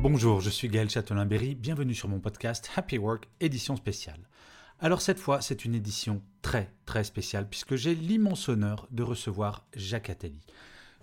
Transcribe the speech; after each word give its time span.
Bonjour, 0.00 0.40
je 0.40 0.48
suis 0.48 0.68
Gaël 0.68 0.88
Châtelain-Berry, 0.88 1.56
bienvenue 1.56 1.92
sur 1.92 2.08
mon 2.08 2.20
podcast 2.20 2.70
Happy 2.76 2.98
Work, 2.98 3.28
édition 3.40 3.74
spéciale. 3.74 4.20
Alors 4.78 5.02
cette 5.02 5.18
fois, 5.18 5.40
c'est 5.40 5.64
une 5.64 5.74
édition 5.74 6.22
très 6.40 6.72
très 6.86 7.02
spéciale 7.02 7.48
puisque 7.48 7.74
j'ai 7.74 7.96
l'immense 7.96 8.48
honneur 8.48 8.86
de 8.92 9.02
recevoir 9.02 9.66
Jacques 9.74 10.08
Attali. 10.08 10.38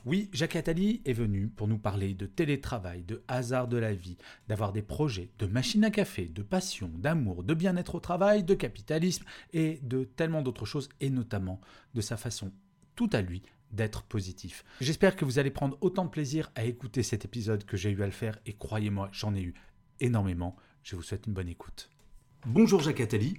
Oui, 0.05 0.29
Jacques 0.31 0.55
Attali 0.55 1.01
est 1.03 1.11
venu 1.11 1.49
pour 1.49 1.67
nous 1.67 1.77
parler 1.77 2.13
de 2.13 2.25
télétravail, 2.25 3.03
de 3.03 3.21
hasard 3.27 3.67
de 3.67 3.75
la 3.75 3.93
vie, 3.93 4.15
d'avoir 4.47 4.71
des 4.71 4.81
projets, 4.81 5.29
de 5.39 5.45
machines 5.45 5.83
à 5.83 5.91
café, 5.91 6.27
de 6.27 6.41
passion, 6.41 6.89
d'amour, 6.95 7.43
de 7.43 7.53
bien-être 7.53 7.95
au 7.95 7.99
travail, 7.99 8.45
de 8.45 8.53
capitalisme 8.53 9.25
et 9.51 9.81
de 9.83 10.05
tellement 10.05 10.41
d'autres 10.41 10.65
choses 10.65 10.87
et 11.01 11.09
notamment 11.09 11.59
de 11.95 12.01
sa 12.01 12.15
façon 12.15 12.53
tout 12.95 13.09
à 13.11 13.21
lui 13.21 13.41
d'être 13.75 14.03
positif. 14.03 14.63
J'espère 14.81 15.15
que 15.15 15.25
vous 15.25 15.39
allez 15.39 15.51
prendre 15.51 15.77
autant 15.81 16.05
de 16.05 16.09
plaisir 16.09 16.51
à 16.55 16.63
écouter 16.63 17.03
cet 17.03 17.25
épisode 17.25 17.65
que 17.65 17.77
j'ai 17.77 17.91
eu 17.91 18.01
à 18.01 18.05
le 18.05 18.11
faire 18.11 18.39
et 18.45 18.53
croyez-moi, 18.53 19.09
j'en 19.11 19.35
ai 19.35 19.41
eu 19.41 19.53
énormément. 19.99 20.55
Je 20.83 20.95
vous 20.95 21.03
souhaite 21.03 21.27
une 21.27 21.33
bonne 21.33 21.49
écoute. 21.49 21.89
Bonjour 22.45 22.81
Jacques 22.81 23.01
Attali. 23.01 23.37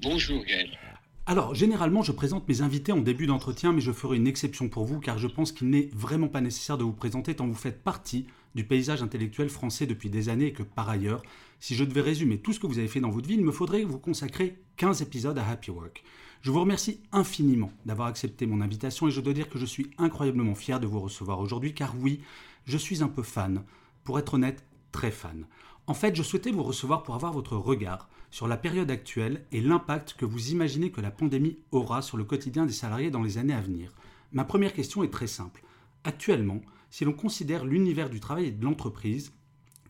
Bonjour 0.00 0.44
Gaël. 0.44 0.78
Alors, 1.24 1.54
généralement, 1.54 2.02
je 2.02 2.10
présente 2.10 2.48
mes 2.48 2.62
invités 2.62 2.90
en 2.90 3.00
début 3.00 3.26
d'entretien, 3.26 3.72
mais 3.72 3.80
je 3.80 3.92
ferai 3.92 4.16
une 4.16 4.26
exception 4.26 4.68
pour 4.68 4.84
vous, 4.84 4.98
car 4.98 5.18
je 5.18 5.28
pense 5.28 5.52
qu'il 5.52 5.70
n'est 5.70 5.88
vraiment 5.94 6.26
pas 6.26 6.40
nécessaire 6.40 6.76
de 6.76 6.82
vous 6.82 6.92
présenter 6.92 7.36
tant 7.36 7.46
vous 7.46 7.54
faites 7.54 7.84
partie 7.84 8.26
du 8.56 8.64
paysage 8.64 9.04
intellectuel 9.04 9.48
français 9.48 9.86
depuis 9.86 10.10
des 10.10 10.28
années 10.28 10.46
et 10.46 10.52
que 10.52 10.64
par 10.64 10.88
ailleurs, 10.88 11.22
si 11.60 11.76
je 11.76 11.84
devais 11.84 12.00
résumer 12.00 12.38
tout 12.38 12.52
ce 12.52 12.58
que 12.58 12.66
vous 12.66 12.80
avez 12.80 12.88
fait 12.88 12.98
dans 12.98 13.10
votre 13.10 13.28
vie, 13.28 13.36
il 13.36 13.44
me 13.44 13.52
faudrait 13.52 13.84
vous 13.84 14.00
consacrer 14.00 14.58
15 14.78 15.00
épisodes 15.00 15.38
à 15.38 15.48
Happy 15.48 15.70
Work. 15.70 16.02
Je 16.40 16.50
vous 16.50 16.58
remercie 16.58 16.98
infiniment 17.12 17.70
d'avoir 17.86 18.08
accepté 18.08 18.44
mon 18.46 18.60
invitation 18.60 19.06
et 19.06 19.12
je 19.12 19.20
dois 19.20 19.32
dire 19.32 19.48
que 19.48 19.60
je 19.60 19.66
suis 19.66 19.92
incroyablement 19.98 20.56
fier 20.56 20.80
de 20.80 20.88
vous 20.88 21.00
recevoir 21.00 21.38
aujourd'hui, 21.38 21.72
car 21.72 21.94
oui, 22.00 22.20
je 22.64 22.76
suis 22.76 23.00
un 23.00 23.08
peu 23.08 23.22
fan, 23.22 23.62
pour 24.02 24.18
être 24.18 24.34
honnête, 24.34 24.64
très 24.90 25.12
fan. 25.12 25.46
En 25.86 25.94
fait, 25.94 26.16
je 26.16 26.24
souhaitais 26.24 26.50
vous 26.50 26.64
recevoir 26.64 27.04
pour 27.04 27.14
avoir 27.14 27.32
votre 27.32 27.56
regard 27.56 28.08
sur 28.32 28.48
la 28.48 28.56
période 28.56 28.90
actuelle 28.90 29.44
et 29.52 29.60
l'impact 29.60 30.14
que 30.14 30.24
vous 30.24 30.50
imaginez 30.50 30.90
que 30.90 31.02
la 31.02 31.10
pandémie 31.10 31.58
aura 31.70 32.00
sur 32.00 32.16
le 32.16 32.24
quotidien 32.24 32.64
des 32.64 32.72
salariés 32.72 33.10
dans 33.10 33.22
les 33.22 33.36
années 33.36 33.52
à 33.52 33.60
venir. 33.60 33.92
Ma 34.32 34.44
première 34.44 34.72
question 34.72 35.04
est 35.04 35.12
très 35.12 35.26
simple. 35.26 35.62
Actuellement, 36.02 36.62
si 36.90 37.04
l'on 37.04 37.12
considère 37.12 37.66
l'univers 37.66 38.08
du 38.08 38.20
travail 38.20 38.46
et 38.46 38.50
de 38.50 38.64
l'entreprise, 38.64 39.32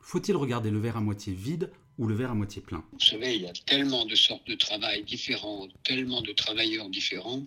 faut-il 0.01 0.37
regarder 0.37 0.73
le 0.73 0.81
verre 0.81 0.97
à 0.97 1.01
moitié 1.01 1.33
vide 1.33 1.71
ou 1.99 2.09
le 2.09 2.17
verre 2.17 2.33
à 2.33 2.35
moitié 2.35 2.61
plein? 2.61 2.85
Vous 2.93 3.07
savez, 3.07 3.37
il 3.37 3.43
y 3.43 3.47
a 3.47 3.53
tellement 3.53 4.05
de 4.07 4.17
sortes 4.17 4.47
de 4.49 4.57
travail 4.57 5.05
différents, 5.05 5.69
tellement 5.85 6.21
de 6.21 6.33
travailleurs 6.33 6.91
différents, 6.91 7.47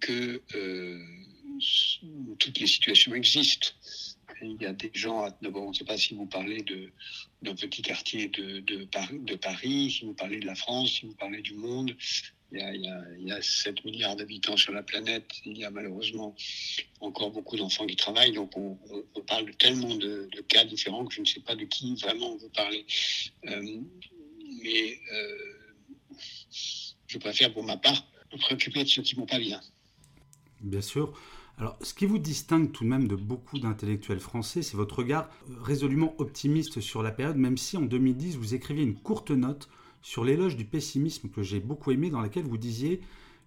que 0.00 0.42
euh, 0.56 0.98
toutes 2.40 2.58
les 2.58 2.66
situations 2.66 3.14
existent. 3.14 3.68
Il 4.42 4.60
y 4.60 4.66
a 4.66 4.72
des 4.72 4.90
gens, 4.92 5.28
d'abord, 5.40 5.66
on 5.66 5.68
ne 5.68 5.74
sait 5.74 5.84
pas 5.84 5.96
si 5.96 6.14
vous 6.14 6.26
parlez 6.26 6.62
d'un 7.42 7.54
petit 7.54 7.82
quartier 7.82 8.28
de, 8.28 8.60
de, 8.60 9.34
Paris, 9.34 9.90
si 9.90 10.04
vous 10.04 10.14
parlez 10.14 10.38
de 10.38 10.46
la 10.46 10.54
France, 10.54 10.92
si 10.92 11.06
vous 11.06 11.14
parlez 11.14 11.42
du 11.42 11.54
monde. 11.54 11.94
Il 12.52 12.58
y 12.58 12.62
a, 12.62 12.74
il 12.74 12.84
y 12.84 12.88
a, 12.88 13.02
il 13.18 13.28
y 13.28 13.32
a 13.32 13.40
7 13.40 13.84
milliards 13.84 14.14
d'habitants 14.14 14.56
sur 14.56 14.72
la 14.72 14.82
planète. 14.82 15.24
Il 15.46 15.56
y 15.56 15.64
a 15.64 15.70
malheureusement 15.70 16.34
encore 17.00 17.30
beaucoup 17.30 17.56
d'enfants 17.56 17.86
qui 17.86 17.96
travaillent. 17.96 18.32
Donc, 18.32 18.56
on, 18.56 18.78
on, 19.14 19.20
parle 19.22 19.46
de 19.46 19.52
tellement 19.52 19.94
de, 19.96 20.28
cas 20.48 20.64
différents 20.64 21.06
que 21.06 21.14
je 21.14 21.22
ne 21.22 21.26
sais 21.26 21.40
pas 21.40 21.56
de 21.56 21.64
qui 21.64 21.94
vraiment 21.96 22.34
on 22.34 22.36
veut 22.36 22.50
parler. 22.50 22.84
Euh, 23.46 23.80
mais 24.62 24.98
euh, 25.12 25.52
je 27.06 27.18
préfère, 27.18 27.52
pour 27.52 27.64
ma 27.64 27.76
part, 27.76 28.06
me 28.32 28.38
préoccuper 28.38 28.84
de 28.84 28.88
ceux 28.88 29.02
qui 29.02 29.14
vont 29.14 29.26
pas 29.26 29.38
bien. 29.38 29.60
Bien 30.60 30.82
sûr. 30.82 31.18
Alors, 31.62 31.78
ce 31.80 31.94
qui 31.94 32.06
vous 32.06 32.18
distingue 32.18 32.72
tout 32.72 32.82
de 32.82 32.88
même 32.88 33.06
de 33.06 33.14
beaucoup 33.14 33.60
d'intellectuels 33.60 34.18
français, 34.18 34.62
c'est 34.62 34.76
votre 34.76 34.98
regard 34.98 35.28
résolument 35.62 36.12
optimiste 36.18 36.80
sur 36.80 37.04
la 37.04 37.12
période, 37.12 37.36
même 37.36 37.56
si 37.56 37.76
en 37.76 37.82
2010, 37.82 38.34
vous 38.34 38.54
écriviez 38.54 38.82
une 38.82 38.96
courte 38.96 39.30
note 39.30 39.68
sur 40.02 40.24
l'éloge 40.24 40.56
du 40.56 40.64
pessimisme 40.64 41.28
que 41.28 41.44
j'ai 41.44 41.60
beaucoup 41.60 41.92
aimé, 41.92 42.10
dans 42.10 42.20
laquelle 42.20 42.46
vous 42.46 42.58
disiez 42.58 43.00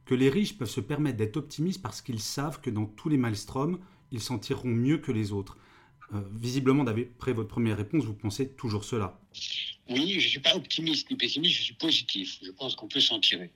que 0.05 0.15
les 0.15 0.29
riches 0.29 0.57
peuvent 0.57 0.69
se 0.69 0.79
permettre 0.79 1.17
d'être 1.17 1.35
optimistes 1.35 1.81
parce 1.81 2.01
qu'ils 2.01 2.21
savent 2.21 2.61
que 2.61 2.69
dans 2.69 2.85
tous 2.85 3.09
les 3.09 3.17
maelstroms, 3.17 3.79
ils 4.13 4.21
s'en 4.21 4.39
tireront 4.39 4.69
mieux 4.69 4.99
que 4.99 5.11
les 5.11 5.33
autres. 5.33 5.57
Euh, 6.13 6.21
visiblement, 6.31 6.85
d'après 6.85 7.33
votre 7.33 7.49
première 7.49 7.75
réponse, 7.75 8.05
vous 8.05 8.13
pensez 8.13 8.47
toujours 8.47 8.85
cela. 8.85 9.19
Oui, 9.89 10.11
je 10.11 10.15
ne 10.15 10.29
suis 10.29 10.39
pas 10.39 10.55
optimiste 10.55 11.11
ni 11.11 11.17
pessimiste, 11.17 11.57
je 11.57 11.63
suis 11.63 11.73
positif. 11.73 12.39
Je 12.41 12.51
pense 12.51 12.77
qu'on 12.77 12.87
peut 12.87 13.01
s'en 13.01 13.19
tirer. 13.19 13.51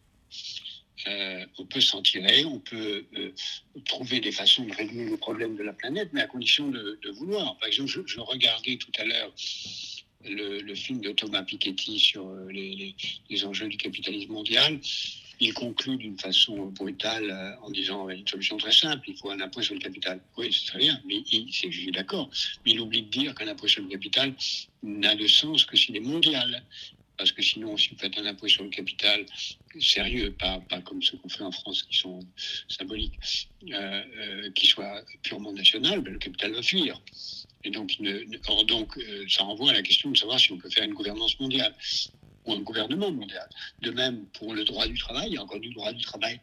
Euh, 1.08 1.46
on 1.58 1.66
peut 1.66 1.82
s'en 1.82 2.02
tirer, 2.02 2.44
on 2.46 2.60
peut 2.60 3.06
euh, 3.16 3.32
trouver 3.86 4.20
des 4.20 4.32
façons 4.32 4.66
de 4.66 4.74
régler 4.74 5.06
les 5.06 5.18
problèmes 5.18 5.56
de 5.56 5.64
la 5.64 5.74
planète, 5.74 6.10
mais 6.12 6.22
à 6.22 6.28
condition 6.28 6.70
de, 6.70 7.00
vouloir. 7.12 7.58
Par 7.58 7.68
exemple, 7.68 7.90
je, 7.90 8.20
regardais 8.20 8.78
tout 8.78 8.92
à 8.98 9.06
l'heure 9.06 9.32
le, 10.26 10.76
film 10.76 11.00
de 11.00 11.12
Thomas 11.12 11.44
Piketty 11.44 12.00
sur 12.00 12.28
euh, 12.28 12.52
les, 12.52 13.46
enjeux 13.46 13.68
du 13.68 13.78
capitalisme 13.78 14.34
mondial. 14.34 14.80
Il 15.42 15.54
conclut 15.54 15.96
d'une 15.96 16.20
façon 16.20 16.66
brutale 16.66 17.58
en 17.62 17.70
disant 17.70 18.10
une 18.10 18.28
solution 18.28 18.58
très 18.58 18.74
simple, 18.74 19.10
il 19.10 19.16
faut 19.16 19.30
un 19.30 19.40
impôt 19.40 19.62
sur 19.62 19.74
le 19.74 19.80
capital. 19.80 20.20
Oui, 20.36 20.52
c'est 20.52 20.68
très 20.68 20.80
bien, 20.80 21.00
mais 21.06 21.24
il, 21.32 21.48
je 21.50 21.70
suis 21.70 21.92
d'accord. 21.94 22.30
Mais 22.66 22.74
il 22.74 22.82
oublie 22.82 23.04
de 23.04 23.08
dire 23.08 23.34
qu'un 23.36 23.48
impôt 23.48 23.70
sur 23.70 23.82
le 23.82 23.88
capital 23.88 24.34
n'a 24.84 25.16
de 25.16 25.28
sens 25.28 25.64
que 25.64 25.78
s'il 25.78 25.96
est 25.96 26.02
mondial 26.02 26.62
parce 27.20 27.34
que 27.34 27.42
sinon, 27.42 27.76
si 27.76 27.90
vous 27.90 27.98
faites 27.98 28.18
un 28.18 28.26
impôt 28.26 28.48
sur 28.48 28.64
le 28.64 28.70
capital 28.70 29.26
sérieux, 29.80 30.32
pas, 30.32 30.62
pas 30.70 30.82
comme 30.82 31.04
ceux 31.04 31.18
qu'on 31.18 31.28
fait 31.28 31.44
en 31.44 31.52
France 31.52 31.84
qui 31.84 31.98
sont 31.98 32.22
symboliques, 32.70 33.20
euh, 33.70 34.04
euh, 34.18 34.52
qui 34.52 34.66
soit 34.66 35.04
purement 35.22 35.52
national, 35.52 36.00
ben, 36.00 36.14
le 36.14 36.20
capital 36.20 36.54
va 36.54 36.64
fuir. 36.64 37.00
Et 37.66 37.72
donc, 37.72 37.92
or, 38.48 38.66
donc 38.66 38.98
euh, 38.98 39.26
ça 39.28 39.44
renvoie 39.44 39.72
à 39.72 39.74
la 39.74 39.82
question 39.82 40.10
de 40.12 40.18
savoir 40.18 40.40
si 40.40 40.54
on 40.54 40.58
peut 40.58 40.70
faire 40.70 40.86
une 40.86 40.94
gouvernance 40.94 41.38
mondiale 41.42 41.76
ou 42.46 42.54
un 42.54 42.62
gouvernement 42.62 43.12
mondial. 43.12 43.50
De 43.82 43.92
même, 43.92 44.26
pour 44.28 44.54
le 44.54 44.64
droit 44.64 44.88
du 44.88 44.98
travail, 44.98 45.28
il 45.28 45.34
y 45.34 45.38
a 45.38 45.44
encore 45.44 45.60
du 45.60 45.74
droit 45.74 45.92
du 45.92 46.02
travail 46.02 46.40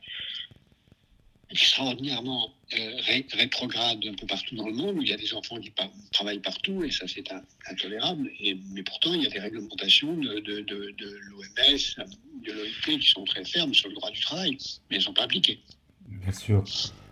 extraordinairement 1.50 2.52
euh, 2.76 2.96
ré 3.06 3.26
rétrograde 3.32 4.04
un 4.04 4.14
peu 4.14 4.26
partout 4.26 4.56
dans 4.56 4.66
le 4.66 4.74
monde, 4.74 4.98
où 4.98 5.02
il 5.02 5.08
y 5.08 5.12
a 5.12 5.16
des 5.16 5.32
enfants 5.32 5.60
qui 5.60 5.70
par 5.70 5.88
travaillent 6.12 6.40
partout, 6.40 6.82
et 6.82 6.90
ça 6.90 7.06
c'est 7.06 7.24
intolérable. 7.70 8.30
Et, 8.40 8.56
mais 8.72 8.82
pourtant, 8.82 9.14
il 9.14 9.22
y 9.22 9.26
a 9.26 9.30
des 9.30 9.38
réglementations 9.38 10.16
de, 10.16 10.40
de, 10.40 10.60
de, 10.60 10.94
de 10.98 11.18
l'OMS, 11.28 12.06
de 12.42 12.52
l'OIT 12.52 12.98
qui 12.98 13.08
sont 13.08 13.24
très 13.24 13.44
fermes 13.44 13.74
sur 13.74 13.88
le 13.88 13.94
droit 13.94 14.10
du 14.10 14.20
travail, 14.20 14.58
mais 14.90 14.96
elles 14.96 14.98
ne 14.98 15.04
sont 15.04 15.14
pas 15.14 15.24
appliquées. 15.24 15.60
Bien 16.08 16.32
sûr. 16.32 16.64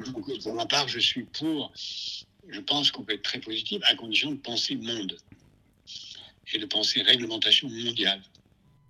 Donc, 0.05 0.43
pour 0.43 0.55
ma 0.55 0.67
part, 0.67 0.89
je 0.89 0.99
suis 0.99 1.25
pour. 1.25 1.73
Je 2.49 2.61
pense 2.61 2.91
qu'on 2.91 3.05
peut 3.05 3.15
être 3.15 3.23
très 3.23 3.41
positif 3.41 3.81
à 3.85 3.95
condition 3.95 4.31
de 4.33 4.37
penser 4.37 4.77
monde 4.77 5.17
et 6.53 6.59
de 6.59 6.67
penser 6.67 7.03
réglementation 7.03 7.69
mondiale. 7.69 8.21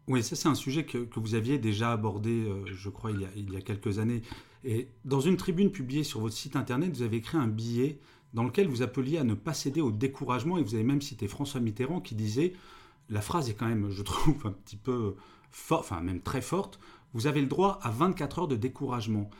Oui, 0.06 0.22
ça 0.22 0.36
c'est 0.36 0.48
un 0.48 0.54
sujet 0.54 0.84
que, 0.84 0.98
que, 0.98 1.18
vous 1.18 1.34
aviez 1.34 1.58
déjà 1.58 1.92
abordé, 1.92 2.30
euh, 2.30 2.66
je 2.66 2.88
crois, 2.90 3.10
il 3.10 3.20
y, 3.20 3.24
a, 3.24 3.28
il 3.36 3.52
y, 3.52 3.56
a, 3.56 3.60
quelques 3.60 3.98
années. 3.98 4.22
Et 4.64 4.88
dans 5.04 5.20
une 5.20 5.36
tribune 5.36 5.70
publiée 5.70 6.04
sur 6.04 6.20
votre 6.20 6.34
site 6.34 6.56
internet, 6.56 6.90
vous 6.94 7.02
avez 7.02 7.18
écrit 7.18 7.36
un 7.36 7.48
billet 7.48 7.98
dans 8.32 8.44
lequel 8.44 8.66
vous 8.66 8.82
appeliez 8.82 9.18
à 9.18 9.24
ne 9.24 9.34
pas 9.34 9.54
céder 9.54 9.80
au 9.80 9.90
découragement, 9.90 10.58
et 10.58 10.62
vous 10.62 10.74
avez 10.74 10.84
même 10.84 11.02
cité 11.02 11.28
François 11.28 11.60
Mitterrand 11.60 12.00
qui 12.00 12.14
disait, 12.14 12.54
la 13.10 13.20
phrase 13.20 13.48
est 13.50 13.54
quand 13.54 13.66
même, 13.68 13.90
je 13.90 14.02
trouve, 14.02 14.46
un 14.46 14.52
petit 14.52 14.76
peu 14.76 15.14
forte, 15.50 15.84
enfin 15.84 16.00
même 16.00 16.20
très 16.20 16.42
forte, 16.42 16.80
vous 17.12 17.26
avez 17.26 17.40
le 17.40 17.46
droit 17.46 17.78
à 17.82 17.90
24 17.90 18.40
heures 18.40 18.48
de 18.48 18.56
découragement. 18.56 19.30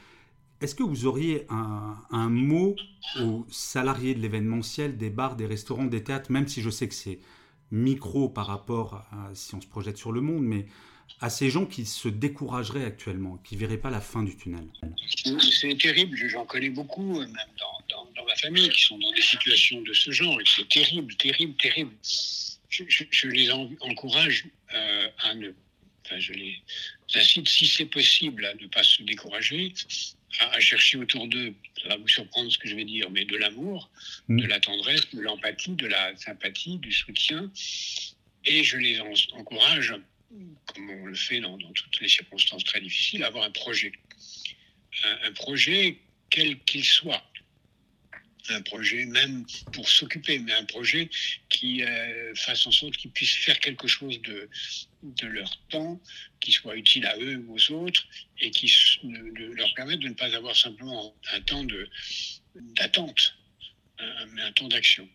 Est-ce 0.61 0.76
que 0.76 0.85
vous 0.85 1.06
auriez 1.06 1.47
un, 1.49 1.97
un 2.11 2.29
mot 2.29 2.76
aux 3.21 3.44
salariés 3.50 4.15
de 4.15 4.21
l'événementiel, 4.21 4.97
des 4.97 5.11
bars, 5.11 5.35
des 5.35 5.47
restaurants, 5.47 5.85
des 5.85 6.05
théâtres, 6.05 6.31
même 6.31 6.47
si 6.47 6.62
je 6.62 6.71
sais 6.71 6.87
que 6.87 6.94
c'est 6.94 7.19
micro 7.73 8.29
par 8.29 8.47
rapport 8.47 9.03
à 9.11 9.35
si 9.35 9.55
on 9.55 9.61
se 9.61 9.67
projette 9.67 9.97
sur 9.97 10.12
le 10.12 10.21
monde, 10.21 10.44
mais 10.44 10.67
à 11.20 11.30
ces 11.30 11.50
gens 11.50 11.66
qui 11.66 11.86
se 11.86 12.08
décourageraient 12.08 12.84
actuellement, 12.84 13.38
qui 13.44 13.54
ne 13.54 13.60
verraient 13.60 13.78
pas 13.78 13.90
la 13.90 14.00
fin 14.00 14.22
du 14.22 14.36
tunnel 14.36 14.66
C'est 15.52 15.78
terrible, 15.78 16.16
j'en 16.28 16.44
connais 16.44 16.70
beaucoup, 16.70 17.20
même 17.20 17.32
dans, 17.58 17.96
dans, 17.96 18.10
dans, 18.16 18.24
ma 18.24 18.36
famille, 18.36 18.68
qui 18.70 18.82
sont 18.82 18.98
dans 18.98 19.12
des 19.12 19.22
situations 19.22 19.80
de 19.82 19.92
ce 19.92 20.10
genre, 20.10 20.38
c'est 20.44 20.68
terrible, 20.68 21.14
terrible, 21.16 21.54
terrible. 21.56 21.92
Je, 22.68 22.84
je, 22.88 23.04
je 23.10 23.28
les 23.28 23.50
en, 23.52 23.70
encourage 23.80 24.46
euh, 24.74 25.08
à, 25.18 25.34
ne, 25.34 25.52
Enfin, 26.04 26.18
je 26.18 26.32
les 26.32 26.60
incite, 27.14 27.48
si 27.48 27.66
c'est 27.66 27.86
possible, 27.86 28.44
à 28.44 28.54
ne 28.54 28.66
pas 28.66 28.82
se 28.82 29.02
décourager, 29.02 29.72
à, 30.40 30.60
chercher 30.60 30.98
autour 30.98 31.26
d'eux, 31.28 31.54
ça 31.82 31.88
va 31.88 31.96
vous 31.96 32.08
surprendre 32.08 32.50
ce 32.50 32.58
que 32.58 32.68
je 32.68 32.74
vais 32.74 32.84
dire, 32.84 33.08
mais 33.10 33.24
de 33.24 33.36
l'amour, 33.36 33.88
mm. 34.28 34.40
de 34.40 34.46
la 34.46 34.60
tendresse, 34.60 35.08
de 35.14 35.20
l'empathie, 35.20 35.72
de 35.72 35.86
la 35.86 36.16
sympathie, 36.16 36.78
du 36.78 36.92
soutien. 36.92 37.50
Et 38.44 38.64
je 38.64 38.76
les 38.76 39.00
encourage, 39.32 39.94
comme 40.66 40.90
on 40.90 41.06
le 41.06 41.14
fait 41.14 41.40
dans, 41.40 41.56
toutes 41.58 42.00
les 42.00 42.08
circonstances 42.08 42.64
très 42.64 42.81
difficiles, 42.81 43.25
avoir 43.25 43.44
un 43.44 43.50
projet. 43.50 43.92
un 45.22 45.32
projet 45.32 45.98
quel 46.31 46.58
qu'il 46.64 46.84
soit 46.84 47.22
un 48.50 48.62
projet, 48.62 49.06
même 49.06 49.46
pour 49.72 49.88
s'occuper, 49.88 50.38
mais 50.38 50.52
un 50.52 50.64
projet 50.64 51.08
qui 51.48 51.82
euh, 51.82 52.34
fasse 52.34 52.66
en 52.66 52.70
sorte 52.70 52.96
qu'ils 52.96 53.10
puissent 53.10 53.36
faire 53.36 53.58
quelque 53.58 53.88
chose 53.88 54.20
de 54.20 55.26
leur 55.26 55.50
temps, 55.69 56.00
qui 56.40 56.52
soit 56.52 56.76
utile 56.76 57.06
à 57.06 57.16
eux 57.19 57.42
ou 57.46 57.56
aux 57.56 57.72
autres, 57.72 58.04
et 58.40 58.50
qui 58.50 58.70
leur 59.02 59.72
permette 59.75 60.00
de 60.00 60.08
ne 60.08 60.14
pas 60.14 60.34
avoir 60.34 60.54
simplement 60.54 61.14
un 61.32 61.40
temps 61.40 61.64
d'attente, 62.54 63.37
mais 64.32 64.42
un 64.42 64.52
temps 64.52 64.69
d'action. 64.69 65.08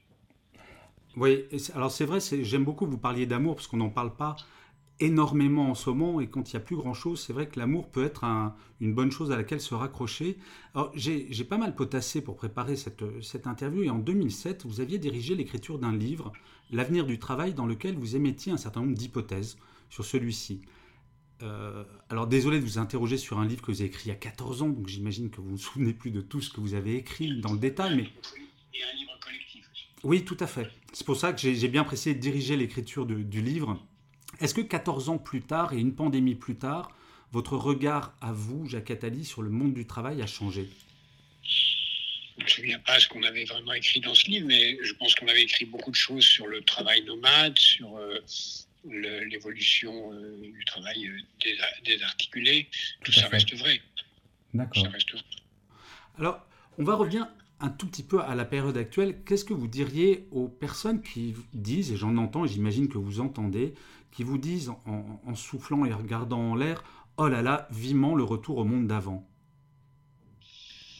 Oui, 1.16 1.44
alors 1.76 1.92
c'est 1.92 2.06
vrai, 2.06 2.20
j'aime 2.44 2.66
beaucoup 2.66 2.86
que 2.86 2.92
vous 2.92 2.98
parliez 2.98 3.26
d'amour, 3.26 3.56
parce 3.56 3.68
qu'on 3.68 3.78
n'en 3.78 3.90
parle 3.90 4.16
pas 4.16 4.38
énormément 5.00 5.70
en 5.70 5.76
ce 5.76 5.90
moment 5.90 6.20
et 6.20 6.28
quand 6.28 6.52
il 6.52 6.56
n'y 6.56 6.62
a 6.62 6.64
plus 6.64 6.76
grand-chose, 6.76 7.22
c'est 7.22 7.34
vrai 7.34 7.48
que 7.48 7.60
l'amour 7.60 7.90
peut 7.90 8.04
être 8.04 8.26
une 8.82 8.94
bonne 8.94 9.12
chose 9.12 9.32
à 9.32 9.38
laquelle 9.38 9.62
se 9.62 9.74
raccrocher. 9.74 10.38
Alors 10.76 10.92
j'ai 10.96 11.44
pas 11.44 11.58
mal 11.58 11.76
potassé 11.76 12.22
pour 12.22 12.36
préparer 12.36 12.76
cette, 12.76 13.04
cette, 13.22 13.48
interview 13.48 13.84
et 13.84 13.90
en 13.90 14.00
2007, 14.00 14.66
vous 14.66 14.82
aviez 14.82 14.98
dirigé 14.98 15.36
l'écriture 15.36 15.80
d'un 15.80 15.96
livre, 15.96 16.34
L'avenir 16.72 17.08
du 17.08 17.18
travail, 17.18 17.56
dans 17.56 17.66
lequel 17.66 17.96
vous 17.96 18.16
émettiez 18.16 18.52
un 18.52 18.58
certain 18.58 18.82
nombre 18.82 18.94
d'hypothèses 18.94 19.58
sur 19.90 20.06
celui-ci. 20.06 20.62
Euh, 21.42 21.84
alors 22.10 22.28
désolé 22.28 22.60
de 22.60 22.64
vous 22.64 22.78
interroger 22.78 23.18
sur 23.18 23.40
un 23.40 23.48
livre 23.48 23.62
que 23.62 23.72
vous 23.72 23.82
avez 23.82 23.90
écrit 23.90 24.04
il 24.06 24.10
y 24.10 24.12
a 24.12 24.16
14 24.16 24.62
ans, 24.62 24.70
donc 24.70 24.88
j'imagine 24.88 25.32
que 25.32 25.42
vous 25.42 25.48
ne 25.48 25.52
vous 25.54 25.58
souvenez 25.58 25.94
plus 25.94 26.12
de 26.12 26.22
tout 26.22 26.42
ce 26.42 26.52
que 26.52 26.60
vous 26.62 26.76
avez 26.76 26.96
écrit 26.96 27.40
dans 27.40 27.54
le 27.54 27.60
détail, 27.60 27.96
mais... 27.96 28.04
Et 28.04 28.84
un 28.84 28.96
livre 28.98 29.18
collectif. 29.20 29.66
Oui, 30.04 30.24
tout 30.26 30.38
à 30.40 30.48
fait. 30.48 30.70
C'est 30.94 31.06
pour 31.06 31.18
ça 31.18 31.34
que 31.34 31.40
j'ai 31.40 31.68
bien 31.70 31.82
apprécié 31.82 32.14
de 32.14 32.20
diriger 32.20 32.56
l'écriture 32.56 33.06
du 33.08 33.42
livre 33.42 33.80
est-ce 34.40 34.54
que 34.54 34.62
14 34.62 35.10
ans 35.10 35.18
plus 35.18 35.42
tard 35.42 35.74
et 35.74 35.78
une 35.78 35.94
pandémie 35.94 36.36
plus 36.36 36.56
tard, 36.56 36.92
votre 37.32 37.58
regard 37.58 38.14
à 38.22 38.32
vous, 38.32 38.68
Jacques 38.68 38.92
Attali, 38.92 39.26
sur 39.26 39.42
le 39.42 39.50
monde 39.50 39.74
du 39.74 39.86
travail 39.86 40.22
a 40.22 40.28
changé? 40.28 40.68
Je 41.44 42.44
ne 42.44 42.44
me 42.44 42.50
souviens 42.50 42.80
pas 42.80 43.00
ce 43.00 43.08
qu'on 43.08 43.24
avait 43.24 43.44
vraiment 43.44 43.74
écrit 43.74 44.00
dans 44.00 44.16
ce 44.16 44.28
livre, 44.28 44.48
mais 44.48 44.78
je 44.82 44.94
pense 44.94 45.14
qu'on 45.16 45.28
avait 45.28 45.44
écrit 45.44 45.66
beaucoup 45.66 45.92
de 45.92 45.96
choses 45.96 46.24
sur 46.24 46.48
le 46.48 46.62
travail 46.62 47.04
nomade, 47.04 47.58
sur 47.58 47.98
euh, 47.98 48.20
l'évolution 48.86 50.14
euh, 50.14 50.40
du 50.42 50.64
travail 50.66 51.08
euh, 51.08 51.50
désarticulé. 51.84 52.70
Tout, 53.04 53.12
ça 53.12 53.28
reste 53.28 53.54
vrai. 53.56 53.82
D'accord. 54.54 54.88
Alors, 56.18 56.46
on 56.78 56.84
va 56.84 56.96
revenir 56.96 57.28
un 57.60 57.70
tout 57.70 57.88
petit 57.88 58.04
peu 58.04 58.22
à 58.22 58.36
la 58.36 58.46
période 58.46 58.78
actuelle. 58.78 59.18
Qu'est-ce 59.26 59.44
que 59.44 59.54
vous 59.54 59.68
diriez 59.68 60.26
aux 60.32 60.48
personnes 60.48 61.02
qui 61.02 61.36
disent, 61.54 61.92
et 61.92 61.98
j'en 61.98 62.16
entends, 62.18 62.46
et 62.46 62.48
j'imagine 62.48 62.88
que 62.88 62.98
vous 62.98 63.20
entendez, 63.20 63.74
qui 64.12 64.24
vous 64.24 64.38
disent 64.38 64.72
en, 64.86 65.36
soufflant 65.36 65.86
et 65.86 65.94
regardant 65.94 66.52
en 66.52 66.56
l'air 66.56 66.84
Oh 67.18 67.28
là 67.28 67.42
là, 67.42 67.68
vivement 67.72 68.16
le 68.16 68.24
retour 68.24 68.58
au 68.58 68.64
monde 68.64 68.88
d'avant 68.88 69.26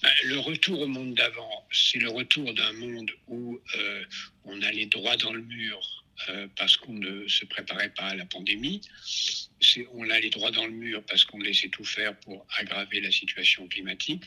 ben, 0.02 0.10
le 0.26 0.40
retour 0.40 0.80
au 0.80 0.88
monde 0.88 1.14
d'avant, 1.14 1.68
c'est 1.72 2.00
le 2.00 2.10
retour 2.10 2.54
d'un 2.54 2.72
monde 2.72 3.12
où 3.28 3.60
euh, 3.78 4.04
on 4.46 4.62
allait 4.62 4.86
droit 4.86 5.18
dans 5.18 5.34
le 5.34 5.42
mur 5.42 5.99
euh, 6.28 6.48
parce 6.58 6.76
qu'on 6.76 6.94
ne 6.94 7.28
se 7.28 7.46
préparait 7.46 7.90
pas 7.90 8.08
à 8.08 8.16
la 8.16 8.26
pandémie. 8.26 8.82
On 9.94 10.10
allait 10.10 10.30
droit 10.30 10.52
dans 10.52 10.66
le 10.66 10.72
mur 10.72 11.04
parce 11.06 11.24
qu'on 11.24 11.40
laissait 11.40 11.70
tout 11.70 11.86
faire 11.86 12.18
pour 12.20 12.46
aggraver 12.58 13.00
la 13.00 13.12
situation 13.12 13.68
climatique. 13.68 14.24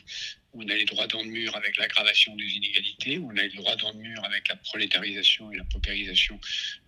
On 0.53 0.67
allait 0.69 0.85
droit 0.85 1.07
dans 1.07 1.21
le 1.21 1.29
mur 1.29 1.55
avec 1.55 1.77
l'aggravation 1.77 2.35
des 2.35 2.45
inégalités. 2.45 3.19
On 3.19 3.29
allait 3.31 3.49
droit 3.49 3.75
dans 3.75 3.91
le 3.91 3.99
mur 3.99 4.23
avec 4.23 4.47
la 4.47 4.55
prolétarisation 4.55 5.51
et 5.51 5.57
la 5.57 5.63
paupérisation 5.65 6.39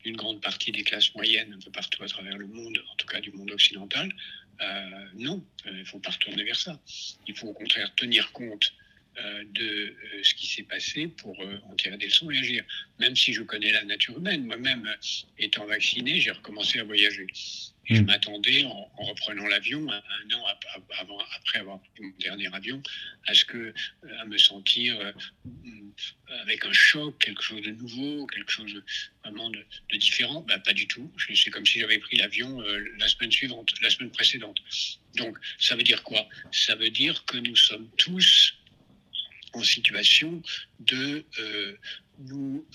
d'une 0.04 0.16
grande 0.16 0.42
partie 0.42 0.72
des 0.72 0.84
classes 0.84 1.14
moyennes 1.16 1.54
un 1.54 1.60
peu 1.60 1.72
partout 1.72 2.04
à 2.04 2.08
travers 2.08 2.38
le 2.38 2.48
monde, 2.48 2.84
en 2.92 2.96
tout 2.96 3.08
cas 3.08 3.20
du 3.20 3.32
monde 3.32 3.52
occidental. 3.52 4.12
Euh, 4.62 5.06
non, 5.16 5.46
il 5.66 5.74
ne 5.74 5.84
faut 5.84 6.00
pas 6.00 6.12
retourner 6.12 6.44
vers 6.44 6.56
ça. 6.56 6.80
Il 7.28 7.36
faut 7.36 7.48
au 7.48 7.54
contraire 7.54 7.94
tenir 7.96 8.32
compte 8.32 8.74
de 9.54 9.96
ce 10.24 10.34
qui 10.34 10.48
s'est 10.48 10.64
passé 10.64 11.08
pour 11.08 11.40
en 11.40 11.76
tirer 11.76 11.98
des 11.98 12.08
leçons 12.08 12.30
et 12.32 12.38
agir. 12.38 12.64
Même 13.00 13.16
si 13.16 13.34
je 13.34 13.44
connais 13.44 13.72
la 13.72 13.84
nature 13.84 14.18
humaine, 14.18 14.46
moi-même, 14.46 14.90
étant 15.38 15.66
vacciné, 15.66 16.20
j'ai 16.20 16.32
recommencé 16.32 16.80
à 16.80 16.84
voyager. 16.84 17.28
Je 17.86 18.02
hmm. 18.02 18.06
m'attendais, 18.06 18.64
en, 18.66 18.90
reprenant 18.98 19.48
l'avion, 19.48 19.88
un, 19.92 20.36
an 20.36 20.46
avant, 21.00 21.20
après 21.36 21.60
avoir 21.60 21.80
pris 21.80 22.04
mon 22.04 22.14
dernier 22.20 22.54
avion, 22.54 22.82
à 23.28 23.34
ce 23.34 23.46
que, 23.46 23.58
euh, 23.58 24.22
à 24.22 24.26
me 24.26 24.38
sentir 24.38 25.00
euh, 25.00 25.12
avec 26.42 26.66
un 26.66 26.74
choc, 26.74 27.18
quelque 27.20 27.44
chose 27.44 27.62
de 27.62 27.72
nouveau, 27.72 28.26
quelque 28.28 28.52
chose 28.52 28.82
vraiment 29.24 29.50
de, 29.52 29.64
différent. 29.98 30.42
Bah, 30.48 30.58
pas 30.60 30.74
du 30.74 30.88
tout. 30.88 31.12
C'est 31.36 31.52
comme 31.52 31.66
si 31.66 31.80
j'avais 31.80 32.00
pris 32.00 32.18
l'avion 32.18 32.60
euh, 32.62 32.84
la 32.98 33.08
semaine 33.08 33.32
suivante, 33.32 33.70
la 33.82 33.90
semaine 33.90 34.12
précédente. 34.12 34.58
Donc, 35.16 35.38
ça 35.60 35.76
veut 35.76 35.84
dire 35.84 36.02
quoi? 36.04 36.28
Ça 36.52 36.76
veut 36.76 36.90
dire 36.90 37.24
que 37.26 37.38
nous 37.38 37.56
sommes 37.56 37.88
tous 37.98 38.56
en 39.56 39.64
situation 39.64 40.42
de 40.80 41.26
nous 42.20 42.66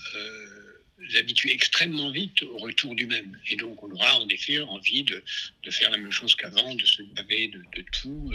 habituer 1.15 1.51
extrêmement 1.51 2.11
vite 2.11 2.43
au 2.43 2.57
retour 2.57 2.95
du 2.95 3.05
même. 3.05 3.37
Et 3.49 3.55
donc, 3.55 3.81
on 3.83 3.91
aura 3.91 4.19
en 4.19 4.27
effet 4.29 4.59
envie 4.59 5.03
de, 5.03 5.23
faire 5.69 5.89
la 5.89 5.97
même 5.97 6.11
chose 6.11 6.35
qu'avant, 6.35 6.75
de 6.75 6.85
se 6.85 7.01
laver 7.15 7.47
de, 7.47 7.63
tout, 7.91 8.31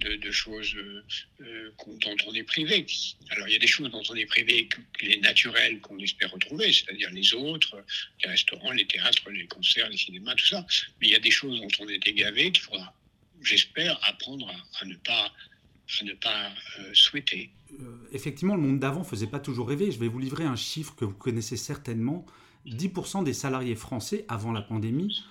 de, 0.00 0.30
choses 0.30 0.74
euh, 1.40 1.72
dont 1.86 2.16
on 2.26 2.34
est 2.34 2.42
privé. 2.42 2.86
Alors, 3.30 3.48
il 3.48 3.52
y 3.52 3.56
a 3.56 3.58
des 3.58 3.66
choses 3.66 3.90
dont 3.90 4.02
on 4.08 4.14
est 4.14 4.26
privé, 4.26 4.68
les 5.00 5.18
naturelles 5.18 5.80
qu'on 5.80 5.98
espère 5.98 6.30
retrouver, 6.30 6.72
c'est-à-dire 6.72 7.10
les 7.10 7.34
autres, 7.34 7.84
les 8.22 8.30
restaurants, 8.30 8.72
les 8.72 8.86
théâtres, 8.86 9.30
les 9.30 9.46
concerts, 9.46 9.88
les 9.88 9.96
cinémas, 9.96 10.34
tout 10.34 10.46
ça. 10.46 10.66
Mais 11.00 11.08
il 11.08 11.10
y 11.12 11.16
a 11.16 11.20
des 11.20 11.30
choses 11.30 11.60
dont 11.60 11.68
on 11.80 11.88
est 11.88 11.98
gavé 11.98 12.52
qu'il 12.52 12.62
faudra, 12.62 12.94
j'espère, 13.42 13.98
apprendre 14.02 14.52
à, 14.80 14.84
ne 14.84 14.94
pas, 14.96 15.32
ne 16.00 16.14
pas 16.14 16.48
euh, 16.78 16.90
souhaiter. 16.92 17.50
Euh, 17.80 17.96
effectivement, 18.12 18.56
le 18.56 18.62
monde 18.62 18.78
d'avant 18.78 19.04
faisait 19.04 19.26
pas 19.26 19.40
toujours 19.40 19.68
rêver. 19.68 19.90
Je 19.90 19.98
vais 19.98 20.08
vous 20.08 20.18
livrer 20.18 20.44
un 20.44 20.56
chiffre 20.56 20.94
que 20.94 21.04
vous 21.04 21.14
connaissez 21.14 21.56
certainement. 21.56 22.24
10% 22.66 23.24
des 23.24 23.32
salariés 23.32 23.74
français, 23.74 24.24
avant 24.28 24.52
la 24.52 24.62
pandémie, 24.62 25.24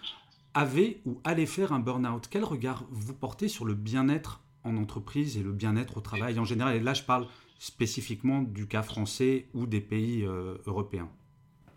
avaient 0.53 0.99
ou 1.05 1.19
allaient 1.23 1.45
faire 1.45 1.71
un 1.71 1.79
burn-out. 1.79 2.27
Quel 2.29 2.43
regard 2.43 2.85
vous 2.91 3.13
portez 3.13 3.47
sur 3.47 3.65
le 3.65 3.73
bien-être 3.73 4.41
en 4.63 4.77
entreprise 4.77 5.37
et 5.37 5.43
le 5.43 5.51
bien-être 5.51 5.97
au 5.97 6.01
travail 6.01 6.37
en 6.39 6.45
général? 6.45 6.75
Et 6.75 6.79
là, 6.79 6.93
je 6.93 7.03
parle 7.03 7.27
spécifiquement 7.59 8.41
du 8.41 8.67
cas 8.67 8.83
français 8.83 9.47
ou 9.53 9.65
des 9.65 9.81
pays 9.81 10.25
euh, 10.25 10.57
européens. 10.65 11.09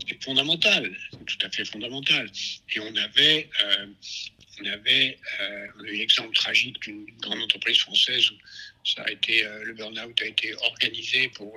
C'est 0.06 0.23
fondamental, 0.23 0.96
c'est 1.11 1.25
tout 1.25 1.46
à 1.46 1.50
fait 1.50 1.64
fondamental. 1.64 2.30
Et 2.75 2.80
on 2.80 2.96
avait, 2.96 3.49
euh, 3.62 3.87
on 4.61 4.66
avait 4.66 5.18
on 5.78 5.84
a 5.84 5.88
eu 5.88 5.96
l'exemple 5.96 6.34
tragique 6.34 6.80
d'une 6.82 7.06
grande 7.20 7.40
entreprise 7.40 7.78
française 7.78 8.30
où 8.30 8.37
ça 8.84 9.02
a 9.02 9.11
été, 9.11 9.44
euh, 9.44 9.64
le 9.64 9.73
burn-out 9.75 10.20
a 10.20 10.26
été 10.26 10.54
organisé 10.56 11.28
pour, 11.30 11.56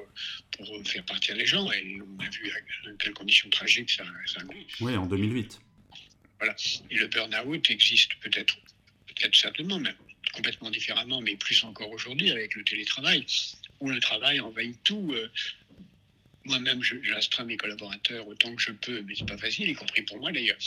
pour 0.52 0.88
faire 0.88 1.04
partir 1.06 1.36
les 1.36 1.46
gens 1.46 1.70
et 1.72 2.00
on 2.02 2.24
a 2.24 2.30
vu 2.30 2.52
dans 2.86 2.96
quelles 2.98 3.14
conditions 3.14 3.50
tragiques 3.50 3.92
ça, 3.92 4.06
ça 4.26 4.42
Oui, 4.80 4.96
en 4.96 5.06
2008. 5.06 5.60
Voilà. 6.40 6.56
Et 6.90 6.96
le 6.96 7.08
burn-out 7.08 7.70
existe 7.70 8.14
peut-être, 8.22 8.58
peut-être 9.08 9.36
certainement, 9.36 9.80
même 9.80 9.96
complètement 10.34 10.70
différemment, 10.70 11.22
mais 11.22 11.36
plus 11.36 11.64
encore 11.64 11.90
aujourd'hui 11.92 12.32
avec 12.32 12.56
le 12.56 12.64
télétravail, 12.64 13.26
où 13.80 13.90
le 13.90 14.00
travail 14.00 14.40
envahit 14.40 14.78
tout. 14.84 15.16
Moi-même, 16.48 16.82
j'astreins 16.82 17.44
mes 17.44 17.58
collaborateurs 17.58 18.28
autant 18.28 18.56
que 18.56 18.62
je 18.62 18.72
peux, 18.72 19.02
mais 19.02 19.16
c'est 19.16 19.28
pas 19.28 19.38
facile, 19.38 19.70
y 19.70 19.74
compris 19.74 20.02
pour 20.04 20.18
moi 20.18 20.32
d'ailleurs, 20.32 20.58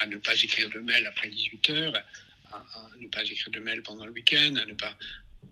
à 0.00 0.06
ne 0.06 0.16
pas 0.16 0.34
écrire 0.42 0.70
de 0.70 0.78
mail 0.80 1.06
après 1.06 1.28
18 1.28 1.70
heures, 1.70 1.94
à, 2.52 2.56
à, 2.56 2.90
ne 2.98 3.06
pas 3.08 3.22
écrire 3.22 3.50
de 3.50 3.60
mail 3.60 3.82
pendant 3.82 4.06
le 4.06 4.12
week-end, 4.12 4.56
à 4.56 4.64
ne 4.64 4.72
pas 4.72 4.96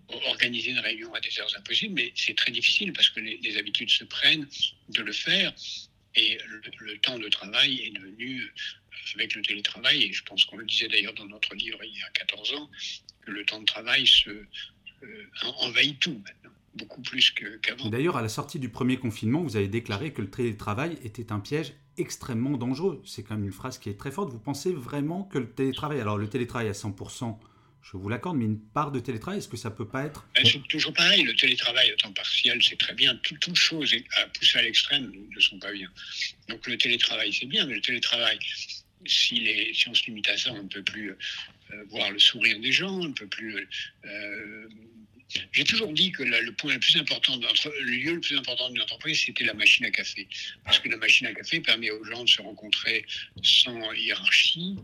organiser 0.09 0.71
une 0.71 0.79
réunion 0.79 1.13
à 1.15 1.21
des 1.21 1.39
heures 1.39 1.53
impossibles, 1.57 1.95
mais 1.95 2.13
c'est 2.15 2.35
très 2.35 2.51
difficile 2.51 2.93
parce 2.93 3.11
que 3.11 3.21
les, 3.21 3.57
habitudes 3.57 3.91
se 3.91 4.05
prennent 4.05 4.47
de 4.89 5.03
le 5.03 5.13
faire 5.13 5.53
et 6.15 6.39
le, 6.79 6.99
temps 6.99 7.19
de 7.19 7.29
travail 7.29 7.81
est 7.83 7.91
devenu, 7.91 8.43
euh, 8.43 8.51
avec 9.15 9.35
le 9.35 9.43
télétravail, 9.43 10.05
et 10.05 10.13
je 10.13 10.23
pense 10.23 10.45
qu'on 10.45 10.57
le 10.57 10.65
disait 10.65 10.89
d'ailleurs 10.89 11.15
dans 11.15 11.27
notre 11.27 11.55
livre 11.55 11.79
il 11.85 11.97
y 11.99 12.03
a 12.03 12.11
14 12.11 12.55
ans, 12.55 12.71
que 13.23 13.31
le 13.33 13.45
temps 13.45 13.61
de 13.61 13.67
travail 13.67 14.07
se, 14.07 14.31
euh, 14.31 15.27
envahit 15.43 15.99
tout 15.99 16.23
maintenant 16.25 16.53
beaucoup 16.77 17.03
plus 17.03 17.33
qu'avant. 17.33 17.89
D'ailleurs, 17.89 18.17
à 18.17 18.23
la 18.23 18.29
sortie 18.29 18.59
du 18.59 18.69
premier 18.69 18.97
confinement, 18.97 19.43
vous 19.43 19.57
avez 19.57 19.69
déclaré 19.69 20.13
que 20.13 20.23
le 20.23 20.31
télétravail 20.31 20.99
était 21.05 21.33
un 21.33 21.41
piège 21.41 21.73
extrêmement 21.97 22.57
dangereux. 22.57 23.03
C'est 23.05 23.23
quand 23.23 23.37
même 23.37 23.45
une 23.45 23.53
phrase 23.53 23.79
qui 23.79 23.89
est 23.89 23.99
très 23.99 24.11
forte. 24.11 24.31
Vous 24.31 24.39
pensez 24.39 24.73
vraiment 24.73 25.25
que 25.25 25.39
le 25.39 25.49
télétravail, 25.49 26.01
alors 26.01 26.19
le 26.19 26.29
télétravail 26.29 26.69
à 26.69 26.73
100%, 26.73 27.39
je 27.83 27.99
vous 27.99 28.09
l'accorde, 28.09 28.39
mais 28.39 28.47
une 28.47 28.59
part 28.59 28.93
de 28.93 28.99
télétravail, 28.99 29.39
est-ce 29.39 29.49
que 29.49 29.59
ça 29.59 29.71
peut 29.71 29.87
pas 29.87 30.05
être 30.05 30.27
ben, 30.35 30.45
C'est 30.45 30.67
toujours 30.69 30.95
pareil, 30.95 31.23
le 31.23 31.35
télétravail 31.37 31.91
à 31.91 31.97
temps 31.97 32.13
partiel, 32.13 32.63
c'est 32.63 32.79
très 32.79 32.95
bien. 32.95 33.15
toutes 33.17 33.55
choses 33.55 33.95
à 34.17 34.27
pousser 34.29 34.59
à 34.59 34.63
l'extrême 34.63 35.13
ne 35.31 35.41
sont 35.41 35.59
pas 35.59 35.71
bien. 35.71 35.91
Donc 36.49 36.67
le 36.67 36.79
télétravail, 36.79 37.33
c'est 37.33 37.47
bien, 37.47 37.67
mais 37.67 37.75
le 37.75 37.83
télétravail, 37.83 38.39
si, 39.05 39.41
les, 39.41 39.75
si 39.75 39.89
on 39.89 39.95
se 39.95 40.07
limite 40.07 40.29
à 40.31 40.37
ça, 40.39 40.53
on 40.53 40.63
ne 40.63 40.69
peut 40.69 40.83
plus 40.83 41.11
euh, 41.11 41.85
voir 41.91 42.11
le 42.11 42.19
sourire 42.19 42.59
des 42.59 42.73
gens, 42.73 43.01
on 43.01 43.09
ne 43.09 43.13
peut 43.13 43.27
plus 43.27 43.69
j'ai 45.53 45.65
toujours 45.65 45.93
dit 45.93 46.13
que 46.13 46.23
le 46.23 46.53
point 46.53 46.75
le 46.75 46.81
plus 46.81 46.97
important, 46.97 47.37
le 47.37 47.91
lieu 47.91 48.15
le 48.15 48.21
plus 48.21 48.37
important 48.37 48.71
d'une 48.71 48.83
entreprise, 48.83 49.23
c'était 49.25 49.45
la 49.45 49.55
machine 49.55 49.85
à 49.85 49.91
café. 49.91 50.29
Parce 50.65 50.79
que 50.79 50.89
la 50.89 50.97
machine 50.97 51.27
à 51.27 51.35
café 51.35 51.61
permet 51.61 51.91
aux 51.91 52.05
gens 52.05 52.25
de 52.25 52.29
se 52.29 52.43
rencontrer 52.43 53.05
sans 53.43 53.93
hiérarchie, 53.93 54.77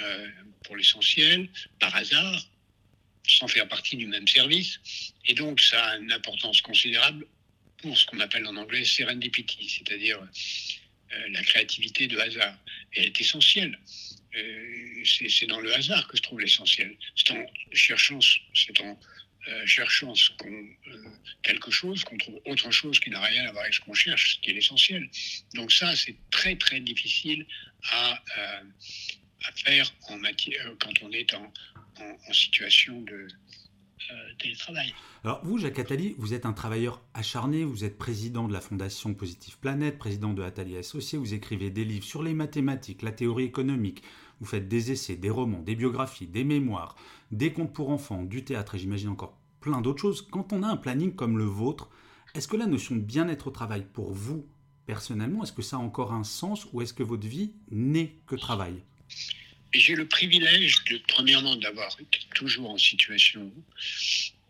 euh, 0.00 0.28
pour 0.64 0.76
l'essentiel, 0.76 1.48
par 1.78 1.94
hasard, 1.94 2.46
sans 3.26 3.48
faire 3.48 3.68
partie 3.68 3.96
du 3.96 4.06
même 4.06 4.26
service. 4.26 4.80
Et 5.26 5.34
donc, 5.34 5.60
ça 5.60 5.82
a 5.82 5.96
une 5.96 6.12
importance 6.12 6.60
considérable 6.60 7.26
pour 7.78 7.96
ce 7.96 8.04
qu'on 8.06 8.20
appelle 8.20 8.46
en 8.46 8.56
anglais 8.56 8.84
serendipity, 8.84 9.68
c'est-à-dire 9.68 10.18
euh, 10.20 11.28
la 11.30 11.42
créativité 11.42 12.06
de 12.06 12.18
hasard. 12.18 12.56
elle 12.92 13.06
est 13.06 13.20
essentielle. 13.20 13.78
Euh, 14.36 15.04
c'est 15.04 15.46
dans 15.46 15.60
le 15.60 15.74
hasard 15.74 16.06
que 16.08 16.16
se 16.16 16.22
trouve 16.22 16.40
l'essentiel. 16.40 16.96
C'est 17.16 17.30
en 17.30 17.46
cherchant, 17.72 18.18
c'est 18.54 18.80
en 18.80 18.98
euh, 19.48 19.64
cherchant 19.64 20.14
ce 20.14 20.30
euh, 20.44 21.08
quelque 21.42 21.70
chose, 21.70 22.04
qu'on 22.04 22.18
trouve 22.18 22.38
autre 22.44 22.70
chose 22.70 23.00
qui 23.00 23.08
n'a 23.08 23.20
rien 23.20 23.46
à 23.46 23.52
voir 23.52 23.62
avec 23.62 23.72
ce 23.72 23.80
qu'on 23.80 23.94
cherche, 23.94 24.34
ce 24.34 24.40
qui 24.40 24.50
est 24.50 24.52
l'essentiel. 24.52 25.08
Donc 25.54 25.72
ça, 25.72 25.96
c'est 25.96 26.16
très 26.30 26.56
très 26.56 26.80
difficile 26.80 27.46
à, 27.90 28.22
euh, 28.36 28.62
à 29.44 29.52
faire 29.52 29.90
en 30.10 30.18
matière, 30.18 30.70
quand 30.80 30.92
on 31.02 31.10
est 31.12 31.32
en, 31.32 31.50
en, 31.98 32.32
situation 32.32 33.00
de 33.02 33.28
télétravail. 34.38 34.92
Alors 35.24 35.42
vous, 35.44 35.58
Jacques 35.58 35.78
Attali, 35.78 36.14
vous 36.18 36.34
êtes 36.34 36.44
un 36.44 36.52
travailleur 36.52 37.02
acharné, 37.14 37.64
vous 37.64 37.84
êtes 37.84 37.96
président 37.96 38.48
de 38.48 38.52
la 38.52 38.60
Fondation 38.60 39.14
Positive 39.14 39.58
Planète, 39.58 39.98
président 39.98 40.34
de 40.34 40.42
Attali 40.42 40.76
Associés, 40.76 41.18
vous 41.18 41.32
écrivez 41.32 41.70
des 41.70 41.84
livres 41.84 42.04
sur 42.04 42.22
les 42.22 42.34
mathématiques, 42.34 43.02
la 43.02 43.12
théorie 43.12 43.44
économique, 43.44 44.02
vous 44.40 44.46
faites 44.46 44.68
des 44.68 44.92
essais, 44.92 45.16
des 45.16 45.30
romans, 45.30 45.62
des 45.62 45.74
biographies, 45.74 46.26
des 46.26 46.44
mémoires, 46.44 46.96
des 47.30 47.52
contes 47.52 47.72
pour 47.72 47.90
enfants, 47.90 48.22
du 48.22 48.44
théâtre 48.44 48.74
et 48.74 48.78
j'imagine 48.78 49.08
encore 49.08 49.37
plein 49.60 49.80
d'autres 49.80 50.00
choses. 50.00 50.26
Quand 50.30 50.52
on 50.52 50.62
a 50.62 50.68
un 50.68 50.76
planning 50.76 51.14
comme 51.14 51.38
le 51.38 51.44
vôtre, 51.44 51.90
est-ce 52.34 52.48
que 52.48 52.56
la 52.56 52.66
notion 52.66 52.94
de 52.94 53.00
bien-être 53.00 53.48
au 53.48 53.50
travail 53.50 53.84
pour 53.92 54.12
vous 54.12 54.46
personnellement, 54.86 55.42
est-ce 55.42 55.52
que 55.52 55.60
ça 55.60 55.76
a 55.76 55.80
encore 55.80 56.14
un 56.14 56.24
sens 56.24 56.66
ou 56.72 56.80
est-ce 56.80 56.94
que 56.94 57.02
votre 57.02 57.26
vie 57.28 57.52
n'est 57.70 58.14
que 58.26 58.36
travail? 58.36 58.82
J'ai 59.74 59.94
le 59.94 60.08
privilège, 60.08 60.82
premièrement, 61.08 61.56
d'avoir 61.56 61.94
été 62.00 62.20
toujours 62.34 62.70
en 62.70 62.78
situation 62.78 63.52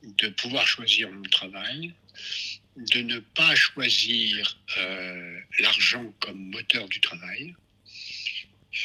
de 0.03 0.29
pouvoir 0.29 0.65
choisir 0.65 1.11
mon 1.11 1.23
travail, 1.23 1.93
de 2.77 3.01
ne 3.01 3.19
pas 3.19 3.55
choisir 3.57 4.57
euh, 4.77 5.41
l'argent 5.59 6.15
comme 6.21 6.51
moteur 6.51 6.89
du 6.89 7.01
travail. 7.01 7.57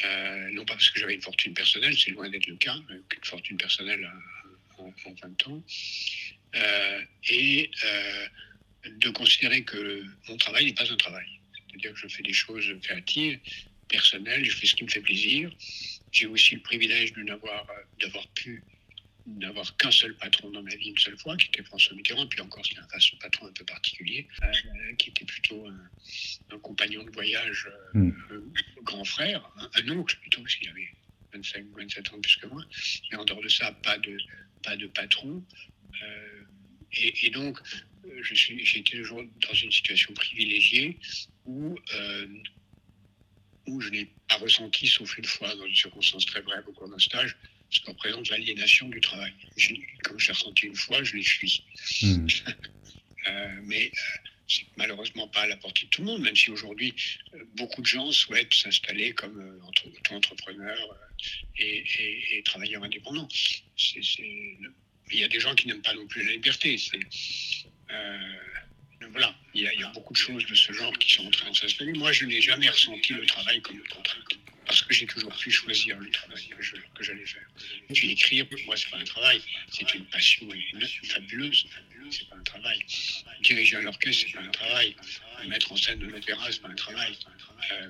Euh, 0.06 0.50
non 0.54 0.66
pas 0.66 0.74
parce 0.74 0.90
que 0.90 1.00
j'avais 1.00 1.14
une 1.14 1.22
fortune 1.22 1.54
personnelle, 1.54 1.96
c'est 1.96 2.10
loin 2.10 2.30
d'être 2.30 2.48
le 2.48 2.56
cas, 2.56 2.78
une 2.90 3.04
fortune 3.24 3.58
personnelle 3.58 4.10
en, 4.84 5.10
en 5.10 5.14
20 5.14 5.48
ans, 5.48 5.64
euh, 6.56 7.02
et 7.30 7.72
euh, 7.84 8.28
de 8.98 9.10
considérer 9.10 9.64
que 9.64 10.04
mon 10.30 10.38
travail 10.38 10.66
n'est 10.66 10.74
pas 10.74 10.92
un 10.92 10.98
travail. 10.98 11.28
C'est-à-dire 11.54 11.94
que 11.94 12.00
je 12.00 12.08
fais 12.08 12.24
des 12.24 12.34
choses 12.34 12.72
créatives, 12.82 13.40
personnelles, 13.88 14.46
je 14.46 14.56
fais 14.56 14.68
ce 14.68 14.76
qui 14.76 14.84
me 14.84 14.90
fait 14.90 15.02
plaisir. 15.02 15.52
J'ai 16.12 16.28
aussi 16.28 16.56
le 16.56 16.62
privilège 16.62 17.14
de 17.14 17.24
n'avoir, 17.24 17.66
d'avoir 18.00 18.28
pu 18.30 18.64
n'avoir 19.26 19.76
qu'un 19.78 19.92
seul 19.92 20.16
patron 20.18 20.52
dans 20.52 20.62
ma 20.62 20.76
vie 20.76 20.90
une 20.90 20.98
seule 20.98 21.18
fois, 21.18 21.38
qui 21.38 21.48
était 21.48 21.64
François 21.64 21.96
Mitterrand, 21.96 22.28
puis 22.28 22.42
encore 22.42 22.64
c'est 22.66 22.78
un 22.78 23.18
patron 23.20 23.48
un 23.48 23.52
peu 23.52 23.64
particulier, 23.66 24.28
euh, 24.44 24.96
qui 24.98 25.10
était 25.10 25.26
plutôt 25.26 25.66
un, 25.68 26.60
compagnon 26.60 27.04
de 27.04 27.12
voyage, 27.12 27.70
euh, 27.96 28.00
hmm. 28.00 28.54
grand 28.84 29.04
frère, 29.04 29.50
un, 29.76 29.90
oncle 29.90 30.18
plutôt, 30.20 30.42
parce 30.42 30.56
qu'il 30.56 30.70
avait 30.70 30.90
25 31.34 31.66
ou 31.72 31.78
27 31.78 32.14
ans 32.14 32.22
plus 32.22 32.36
que 32.38 32.48
moi. 32.48 32.64
Mais 33.12 33.18
en 33.18 33.26
dehors 33.26 33.42
de 33.42 33.50
ça, 33.50 33.72
pas 33.72 33.98
de, 33.98 34.18
pas 34.64 34.76
de 34.76 34.88
patron. 34.88 35.44
Euh, 36.02 36.44
et, 36.96 37.30
donc, 37.32 37.60
j'ai 38.22 38.80
été 38.80 38.98
toujours 38.98 39.24
dans 39.24 39.54
une 39.54 39.72
situation 39.72 40.14
privilégiée 40.14 41.00
où, 41.46 41.76
où 43.68 43.82
je 43.82 43.90
n'ai 43.90 44.06
pas 44.28 44.38
ressenti, 44.38 44.88
sauf 44.88 45.18
une 45.18 45.26
fois, 45.26 45.56
dans 45.56 45.66
une 45.66 45.76
circonstance 45.76 46.26
très 46.26 46.42
brève 46.42 46.64
au 46.68 46.72
cours 46.72 46.90
d'un 46.90 47.00
stage, 47.00 47.36
ce 47.74 47.80
qui 47.80 47.90
représente 47.90 48.30
l'aliénation 48.30 48.88
du 48.90 49.02
travail. 49.02 49.34
comme 50.04 50.20
je 50.20 50.28
l'ai 50.28 50.34
ressenti 50.34 50.68
une 50.68 50.76
fois, 50.76 51.04
je 51.04 51.16
l'ai 51.16 51.24
fui. 51.24 51.64
Hmm. 52.02 52.28
euh, 53.28 53.62
mais 53.64 53.88
euh, 53.88 54.30
c'est 54.48 54.66
malheureusement 54.76 55.28
pas 55.28 55.42
à 55.42 55.48
la 55.48 55.58
portée 55.58 55.86
de 55.86 55.90
tout 55.90 56.02
le 56.02 56.08
monde, 56.08 56.22
même 56.22 56.36
si 56.36 56.52
aujourd'hui, 56.52 56.94
euh, 57.34 57.44
beaucoup 57.56 57.82
de 57.82 57.88
gens 57.88 58.12
souhaitent 58.12 58.54
s'installer 58.54 59.14
comme 59.14 59.40
euh, 59.40 59.68
auto-entrepreneurs 59.68 60.98
et, 61.58 61.84
et, 62.32 62.44
travailleurs 62.44 62.84
indépendants. 62.84 63.28
Il 63.78 65.20
y 65.20 65.24
a 65.24 65.28
des 65.28 65.40
gens 65.40 65.56
qui 65.56 65.68
n'aiment 65.68 65.82
pas 65.82 65.94
non 65.94 66.08
plus 66.08 66.24
la 66.26 66.34
liberté. 66.34 66.78
voilà, 69.12 69.36
il 69.54 69.62
y, 69.62 69.84
a, 69.84 69.90
beaucoup 69.90 70.14
de 70.14 70.18
choses 70.18 70.46
de 70.46 70.56
ce 70.56 70.74
genre 70.74 70.98
qui 70.98 71.14
sont 71.14 71.28
en 71.28 71.32
train 71.32 71.52
de 71.52 71.56
s'installer. 71.56 71.94
Moi, 71.94 72.12
je 72.12 72.26
n'ai 72.26 72.42
jamais 72.42 72.70
ressenti 72.70 73.14
le 73.14 73.26
travail 73.26 73.62
comme 73.62 73.78
le 73.78 73.84
contrat, 73.84 74.18
parce 74.66 74.82
que 74.82 74.94
j'ai 74.94 75.06
toujours 75.06 75.36
pu 75.38 75.52
choisir 75.52 75.98
le 76.00 76.10
travail 76.10 76.50
que 76.96 77.04
j'allais 77.04 77.26
faire. 77.26 77.48
Puis 77.94 78.12
écrire, 78.12 78.48
pour 78.50 78.60
moi, 78.66 78.76
c'est 78.76 78.90
pas 78.90 78.98
un 78.98 79.04
travail, 79.04 79.42
c'est 79.72 79.94
une 79.94 80.06
passion 80.06 80.48
fabuleuse. 81.04 81.68
C'est 82.14 82.30
pas 82.30 82.36
un 82.36 82.44
travail. 82.44 82.80
Diriger 83.42 83.78
un 83.78 83.86
orchestre, 83.88 84.26
c'est 84.28 84.34
pas 84.34 84.44
un 84.44 84.52
travail. 84.52 84.96
Mettre 85.48 85.72
en 85.72 85.76
scène 85.76 86.00
de 86.00 86.08
l'opéra, 86.08 86.52
c'est 86.52 86.62
pas 86.62 86.70
un 86.70 86.76
travail. 86.76 87.18
Euh, 87.72 87.90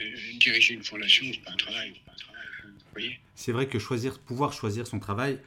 euh, 0.00 0.16
diriger 0.38 0.74
une 0.74 0.84
fondation, 0.84 1.26
c'est 1.32 1.44
pas 1.44 1.52
un 1.52 1.56
travail. 1.56 1.94
C'est 3.34 3.52
vrai 3.52 3.68
que 3.68 3.78
choisir, 3.78 4.18
pouvoir 4.18 4.52
choisir 4.52 4.86
son 4.86 4.98
travail, 4.98 5.38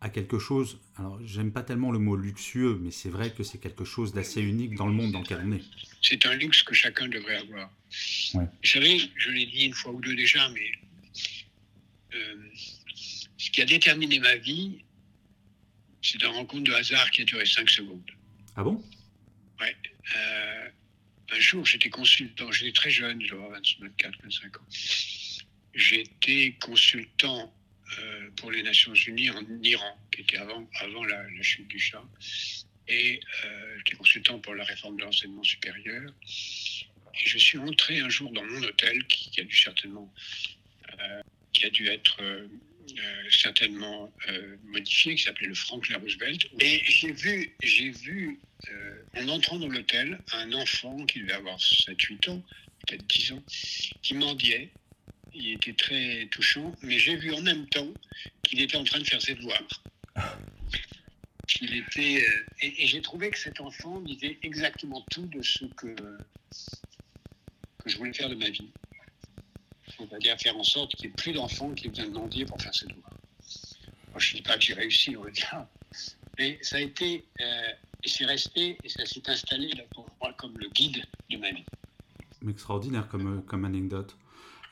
a 0.00 0.08
quelque 0.08 0.38
chose, 0.38 0.78
alors 0.96 1.18
j'aime 1.24 1.52
pas 1.52 1.62
tellement 1.62 1.90
le 1.90 1.98
mot 1.98 2.16
luxueux, 2.16 2.78
mais 2.80 2.90
c'est 2.90 3.08
vrai 3.08 3.32
que 3.32 3.42
c'est 3.42 3.58
quelque 3.58 3.84
chose 3.84 4.12
d'assez 4.12 4.42
unique 4.42 4.74
dans 4.74 4.86
le 4.86 4.92
monde 4.92 5.12
dans 5.12 5.20
lequel 5.20 5.40
on 5.44 5.52
est. 5.52 5.62
C'est 6.02 6.26
un 6.26 6.34
luxe 6.34 6.62
que 6.62 6.74
chacun 6.74 7.08
devrait 7.08 7.36
avoir. 7.36 7.70
Vous 8.34 8.48
savez, 8.62 9.10
je 9.16 9.30
l'ai 9.30 9.46
dit 9.46 9.64
une 9.64 9.72
fois 9.72 9.92
ou 9.92 10.00
deux 10.00 10.14
déjà, 10.14 10.48
mais 10.50 10.70
euh, 12.14 12.36
ce 13.38 13.50
qui 13.50 13.62
a 13.62 13.64
déterminé 13.64 14.18
ma 14.20 14.36
vie, 14.36 14.84
c'est 16.06 16.22
un 16.24 16.30
rencontre 16.30 16.64
de 16.64 16.72
hasard 16.72 17.10
qui 17.10 17.22
a 17.22 17.24
duré 17.24 17.44
cinq 17.46 17.68
secondes. 17.68 18.10
Ah 18.54 18.62
bon? 18.62 18.82
Ouais. 19.60 19.76
Euh, 20.16 20.68
un 21.32 21.40
jour, 21.40 21.66
j'étais 21.66 21.88
consultant, 21.90 22.52
j'étais 22.52 22.72
très 22.72 22.90
jeune, 22.90 23.20
je 23.22 23.34
24, 23.34 24.22
25 24.22 24.56
ans. 24.56 24.66
J'étais 25.74 26.56
consultant 26.60 27.52
euh, 27.98 28.30
pour 28.36 28.50
les 28.50 28.62
Nations 28.62 28.94
Unies 28.94 29.30
en 29.30 29.42
Iran, 29.62 29.98
qui 30.12 30.22
était 30.22 30.38
avant, 30.38 30.68
avant 30.80 31.04
la, 31.04 31.24
chute 31.42 31.68
du 31.68 31.78
Shah. 31.78 32.04
Et 32.88 33.20
euh, 33.44 33.76
j'étais 33.78 33.96
consultant 33.96 34.38
pour 34.38 34.54
la 34.54 34.64
réforme 34.64 34.96
de 34.96 35.02
l'enseignement 35.02 35.42
supérieur. 35.42 36.10
Et 36.24 37.26
je 37.26 37.38
suis 37.38 37.58
entré 37.58 37.98
un 37.98 38.08
jour 38.08 38.30
dans 38.30 38.44
mon 38.44 38.62
hôtel, 38.62 39.04
qui, 39.08 39.40
a 39.40 39.44
dû 39.44 39.56
certainement, 39.56 40.12
qui 41.52 41.64
a 41.64 41.70
dû 41.70 41.88
être 41.88 42.20
certainement 43.30 44.12
modifié, 44.64 45.14
qui 45.14 45.22
s'appelait 45.22 45.48
le 45.48 45.54
Franklin 45.54 45.98
Roosevelt. 45.98 46.46
Et 46.60 46.82
j'ai 46.84 47.12
vu, 47.12 47.54
j'ai 47.62 47.90
vu 47.90 48.40
en 49.16 49.28
entrant 49.28 49.58
dans 49.58 49.68
l'hôtel, 49.68 50.18
un 50.32 50.52
enfant 50.52 51.04
qui 51.06 51.20
devait 51.20 51.32
avoir 51.32 51.58
7-8 51.58 52.30
ans, 52.30 52.42
peut-être 52.86 53.06
10 53.06 53.32
ans, 53.32 53.42
qui 54.02 54.14
mendiait 54.14 54.70
il 55.36 55.52
était 55.52 55.74
très 55.74 56.26
touchant, 56.30 56.74
mais 56.82 56.98
j'ai 56.98 57.16
vu 57.16 57.32
en 57.32 57.40
même 57.42 57.68
temps 57.68 57.92
qu'il 58.42 58.60
était 58.60 58.76
en 58.76 58.84
train 58.84 58.98
de 58.98 59.04
faire 59.04 59.20
ses 59.20 59.34
devoirs. 59.34 59.62
Il 61.60 61.76
était, 61.76 62.22
euh, 62.22 62.44
et, 62.62 62.86
j'ai 62.86 63.00
trouvé 63.00 63.30
que 63.30 63.38
cet 63.38 63.60
enfant 63.60 64.00
disait 64.00 64.38
exactement 64.42 65.04
tout 65.10 65.26
de 65.26 65.42
ce 65.42 65.64
que, 65.76 65.94
que 65.94 67.88
je 67.88 67.96
voulais 67.96 68.12
faire 68.12 68.28
de 68.28 68.34
ma 68.34 68.50
vie. 68.50 68.70
On 69.98 70.04
va 70.06 70.18
dire 70.18 70.36
faire 70.38 70.56
en 70.56 70.64
sorte 70.64 70.94
qu'il 70.94 71.06
n'y 71.06 71.12
ait 71.12 71.16
plus 71.16 71.32
d'enfants 71.32 71.72
qui 71.72 71.88
viennent 71.88 72.12
mendier 72.12 72.44
pour 72.44 72.60
faire 72.60 72.74
ses 72.74 72.86
devoirs. 72.86 73.14
je 74.18 74.32
ne 74.32 74.36
dis 74.36 74.42
pas 74.42 74.56
que 74.56 74.62
j'ai 74.62 74.74
réussi, 74.74 75.14
va 75.14 75.30
dire. 75.30 75.66
Mais 76.38 76.58
ça 76.62 76.76
a 76.76 76.80
été, 76.80 77.24
euh, 77.40 77.72
et 78.04 78.08
c'est 78.08 78.26
resté, 78.26 78.76
et 78.84 78.88
ça 78.88 79.06
s'est 79.06 79.28
installé 79.28 79.68
là, 79.68 79.84
pour 79.94 80.06
moi 80.20 80.34
comme 80.34 80.56
le 80.58 80.68
guide 80.68 81.02
de 81.30 81.38
ma 81.38 81.50
vie. 81.50 81.64
Extraordinaire 82.46 83.08
comme, 83.08 83.42
comme 83.44 83.64
anecdote. 83.64 84.16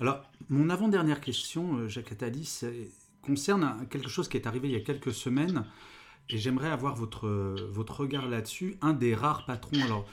Alors, 0.01 0.29
mon 0.49 0.69
avant-dernière 0.69 1.21
question, 1.21 1.77
euh, 1.77 1.89
Jacques 1.89 2.13
Attali, 2.13 2.47
concerne 3.23 3.87
quelque 3.89 4.09
chose 4.09 4.29
qui 4.29 4.37
est 4.37 4.47
arrivé 4.47 4.69
il 4.69 4.73
y 4.73 4.77
a 4.77 4.81
quelques 4.81 5.15
semaines 5.15 5.65
et 6.31 6.39
j'aimerais 6.39 6.71
avoir 6.71 6.95
votre, 6.97 7.27
regard 7.93 8.29
là-dessus. 8.29 8.77
Un 8.81 8.93
des 8.93 9.15
rares 9.15 9.45
patrons, 9.45 9.83
alors 9.83 10.07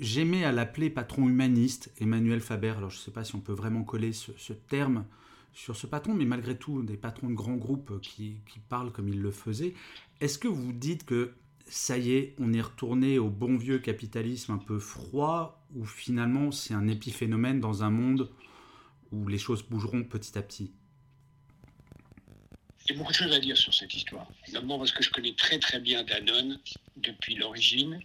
j'aimais 0.00 0.44
à 0.44 0.52
l'appeler 0.52 0.90
patron 0.90 1.28
humaniste, 1.28 1.92
Emmanuel 1.98 2.40
Faber. 2.40 2.74
Alors 2.76 2.90
je 2.90 2.96
ne 2.96 3.00
sais 3.00 3.10
pas 3.10 3.24
si 3.24 3.34
on 3.34 3.40
peut 3.40 3.52
vraiment 3.52 3.84
coller 3.84 4.12
ce, 4.12 4.52
terme 4.52 5.04
sur 5.52 5.76
ce 5.76 5.86
patron, 5.86 6.14
mais 6.14 6.24
malgré 6.24 6.56
tout, 6.56 6.82
des 6.82 6.96
patrons 6.96 7.28
de 7.28 7.34
grands 7.34 7.56
groupes 7.56 8.00
qui, 8.00 8.40
parlent 8.68 8.92
comme 8.92 9.08
il 9.08 9.20
le 9.20 9.30
faisait. 9.30 9.74
Est-ce 10.20 10.38
que 10.38 10.48
vous 10.48 10.72
dites 10.72 11.04
que 11.04 11.32
ça 11.68 11.98
y 11.98 12.12
est, 12.12 12.34
on 12.38 12.52
est 12.52 12.60
retourné 12.60 13.18
au 13.18 13.28
bon 13.28 13.56
vieux 13.56 13.78
capitalisme 13.78 14.52
un 14.52 14.58
peu 14.58 14.78
froid, 14.78 15.66
ou 15.74 15.84
finalement 15.84 16.52
c'est 16.52 16.74
un 16.74 16.86
épiphénomène 16.86 17.60
dans 17.60 17.82
un 17.82 17.90
monde 17.90 18.30
où 19.12 19.26
les 19.28 19.38
choses 19.38 19.62
bougeront 19.62 20.04
petit 20.04 20.38
à 20.38 20.42
petit? 20.42 20.72
Il 22.88 22.92
y 22.92 22.94
a 22.94 22.98
beaucoup 22.98 23.12
de 23.12 23.16
choses 23.16 23.32
à 23.32 23.40
dire 23.40 23.56
sur 23.56 23.74
cette 23.74 23.94
histoire. 23.94 24.28
D'abord 24.52 24.78
parce 24.78 24.92
que 24.92 25.02
je 25.02 25.10
connais 25.10 25.32
très 25.32 25.58
très 25.58 25.80
bien 25.80 26.04
Danone 26.04 26.60
depuis 26.96 27.34
l'origine, 27.34 28.00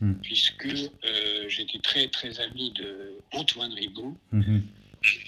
hmm. 0.00 0.14
puisque 0.22 0.66
euh, 0.66 1.48
j'étais 1.48 1.78
très 1.78 2.08
très 2.08 2.40
ami 2.40 2.72
de 2.72 3.18
Antoine 3.32 3.74
Rigaud. 3.74 4.16
Hmm. 4.32 4.60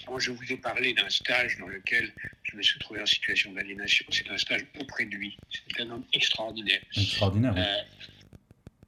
Quand 0.07 0.17
je 0.17 0.31
vous 0.31 0.51
ai 0.51 0.57
parlé 0.57 0.93
d'un 0.93 1.09
stage 1.09 1.57
dans 1.59 1.67
lequel 1.67 2.11
je 2.41 2.57
me 2.57 2.63
suis 2.63 2.79
trouvé 2.79 2.99
en 2.99 3.05
situation 3.05 3.51
d'aliénation, 3.53 4.05
c'est 4.09 4.27
un 4.31 4.37
stage 4.37 4.65
auprès 4.79 5.05
de 5.05 5.15
lui. 5.15 5.37
C'est 5.51 5.81
un 5.81 5.91
homme 5.91 6.05
extraordinaire. 6.13 6.81
Extraordinaire. 6.95 7.53
Euh, 7.55 7.83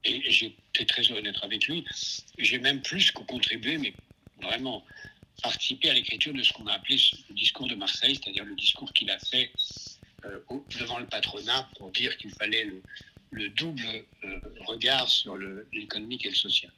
et 0.05 0.31
j'étais 0.31 0.85
très 0.85 1.03
heureux 1.03 1.21
d'être 1.21 1.43
avec 1.43 1.67
lui. 1.67 1.85
J'ai 2.39 2.57
même 2.57 2.81
plus 2.81 3.11
que 3.11 3.21
contribué, 3.21 3.77
mais 3.77 3.93
vraiment 4.41 4.83
participé 5.43 5.89
à 5.89 5.93
l'écriture 5.93 6.33
de 6.33 6.41
ce 6.41 6.51
qu'on 6.53 6.67
a 6.67 6.73
appelé 6.73 6.97
le 7.29 7.35
discours 7.35 7.67
de 7.67 7.75
Marseille, 7.75 8.15
c'est-à-dire 8.15 8.45
le 8.45 8.55
discours 8.55 8.91
qu'il 8.93 9.09
a 9.11 9.19
fait 9.19 9.51
devant 10.79 10.99
le 10.99 11.05
patronat 11.05 11.69
pour 11.77 11.91
dire 11.91 12.15
qu'il 12.17 12.31
fallait 12.31 12.69
le, 13.31 13.49
double 13.49 13.85
euh, 14.23 14.39
regard 14.65 15.07
sur 15.07 15.37
l'économique 15.71 16.25
et 16.25 16.29
le 16.29 16.35
social. 16.35 16.71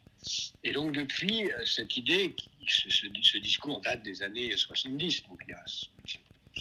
Et 0.63 0.71
donc 0.73 0.91
depuis, 0.91 1.51
euh, 1.51 1.65
cette 1.65 1.97
idée, 1.97 2.35
ce, 2.67 3.37
discours 3.37 3.81
date 3.81 4.03
des 4.03 4.21
années 4.21 4.55
70, 4.55 5.23
donc 5.27 5.41
il 5.47 5.51
y 5.51 5.53
a 5.53 5.63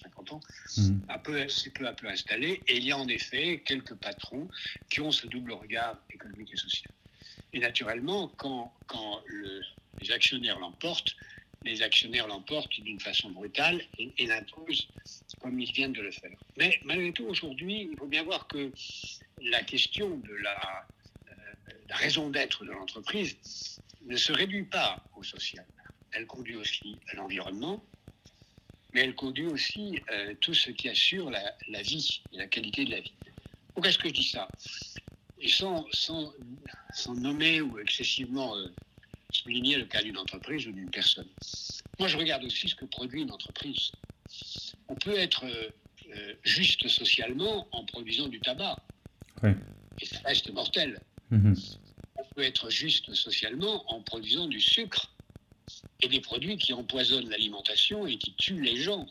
50 0.03 0.33
ans, 0.33 0.41
mmh. 0.77 1.49
s'est 1.49 1.71
peu 1.71 1.87
à 1.87 1.93
peu 1.93 2.09
installé, 2.09 2.63
et 2.69 2.77
il 2.77 2.85
y 2.85 2.93
a 2.93 2.97
en 2.97 3.09
effet 3.09 3.63
quelques 3.67 3.95
patrons 3.95 4.49
qui 4.89 5.01
ont 5.01 5.11
ce 5.11 5.27
double 5.27 5.53
regard 5.53 5.99
économique 6.11 6.53
et 6.53 6.57
social. 6.57 6.93
Et 7.53 7.59
naturellement, 7.59 8.29
quand, 8.37 8.73
quand 8.87 9.23
les 10.01 10.13
actionnaires 10.13 10.59
l'emportent, 10.61 11.17
les 11.65 11.83
actionnaires 11.83 12.27
l'emportent 12.27 12.81
d'une 12.81 13.01
façon 13.01 13.31
brutale 13.31 13.83
et, 13.99 14.13
et 14.19 14.27
l'imposent 14.27 14.89
comme 15.41 15.59
ils 15.59 15.73
viennent 15.73 15.93
de 15.93 16.03
le 16.03 16.11
faire. 16.11 16.37
Mais 16.57 16.79
malgré 16.85 17.13
tout, 17.13 17.25
aujourd'hui, 17.25 17.89
il 17.91 17.99
faut 17.99 18.07
bien 18.07 18.23
voir 18.23 18.47
que 18.47 18.73
la 19.43 19.63
question 19.63 20.19
de 20.19 20.35
la, 20.35 20.87
euh, 21.29 21.33
raison 21.91 22.31
d'être 22.31 22.65
de 22.65 22.71
l'entreprise 22.71 23.37
ne 24.03 24.17
se 24.17 24.33
réduit 24.33 24.65
pas 24.65 25.03
au 25.17 25.23
social. 25.23 25.67
Elle 26.13 26.27
conduit 26.27 26.57
aussi 26.57 26.97
à 27.09 27.17
l'environnement, 27.17 27.83
mais 28.93 29.03
elle 29.03 29.15
conduit 29.15 29.47
aussi 29.47 30.01
euh, 30.11 30.35
tout 30.41 30.55
ce 30.55 30.71
qui 30.71 30.89
assure 30.89 31.31
la, 31.31 31.83
vie 31.83 32.23
et 32.33 32.39
la 32.39 32.47
qualité 32.47 32.85
de 32.85 32.91
la 32.91 33.01
vie. 33.01 33.15
Pourquoi 33.75 33.91
est-ce 33.91 33.99
que 33.99 34.09
je 34.09 34.15
dis 34.15 34.29
ça? 34.29 34.49
Et 35.39 35.49
sans, 35.49 35.87
nommer 37.15 37.61
ou 37.61 37.79
excessivement 37.79 38.57
euh, 38.57 38.67
souligner 39.33 39.77
le 39.77 39.85
cas 39.85 40.03
d'une 40.03 40.19
entreprise 40.19 40.67
ou 40.67 40.73
d'une 40.73 40.91
personne. 40.91 41.29
Moi, 41.99 42.09
je 42.09 42.17
regarde 42.17 42.45
aussi 42.45 42.69
ce 42.69 42.75
que 42.75 42.85
produit 42.85 43.23
une 43.23 43.31
entreprise. 43.31 43.93
On 44.89 44.95
peut 44.95 45.19
être 45.19 45.45
euh, 45.45 45.71
euh, 46.15 46.35
juste 46.43 46.89
socialement 46.89 47.69
en 47.73 47.85
produisant 47.85 48.29
du 48.29 48.41
tabac. 48.41 48.77
Et 49.43 50.05
ça 50.05 50.19
reste 50.25 50.53
mortel. 50.53 51.01
Mhm. 51.31 51.57
On 52.17 52.25
peut 52.35 52.43
être 52.43 52.71
juste 52.71 53.13
socialement 53.15 53.91
en 53.93 54.03
produisant 54.03 54.47
du 54.47 54.61
sucre 54.61 55.13
et 56.03 56.09
des 56.09 56.21
produits 56.21 56.57
qui 56.57 56.73
empoisonnent 56.73 57.29
l'alimentation 57.29 58.07
et 58.07 58.19
qui 58.19 58.35
tuent 58.35 58.63
les 58.63 58.77
gens. 58.77 59.07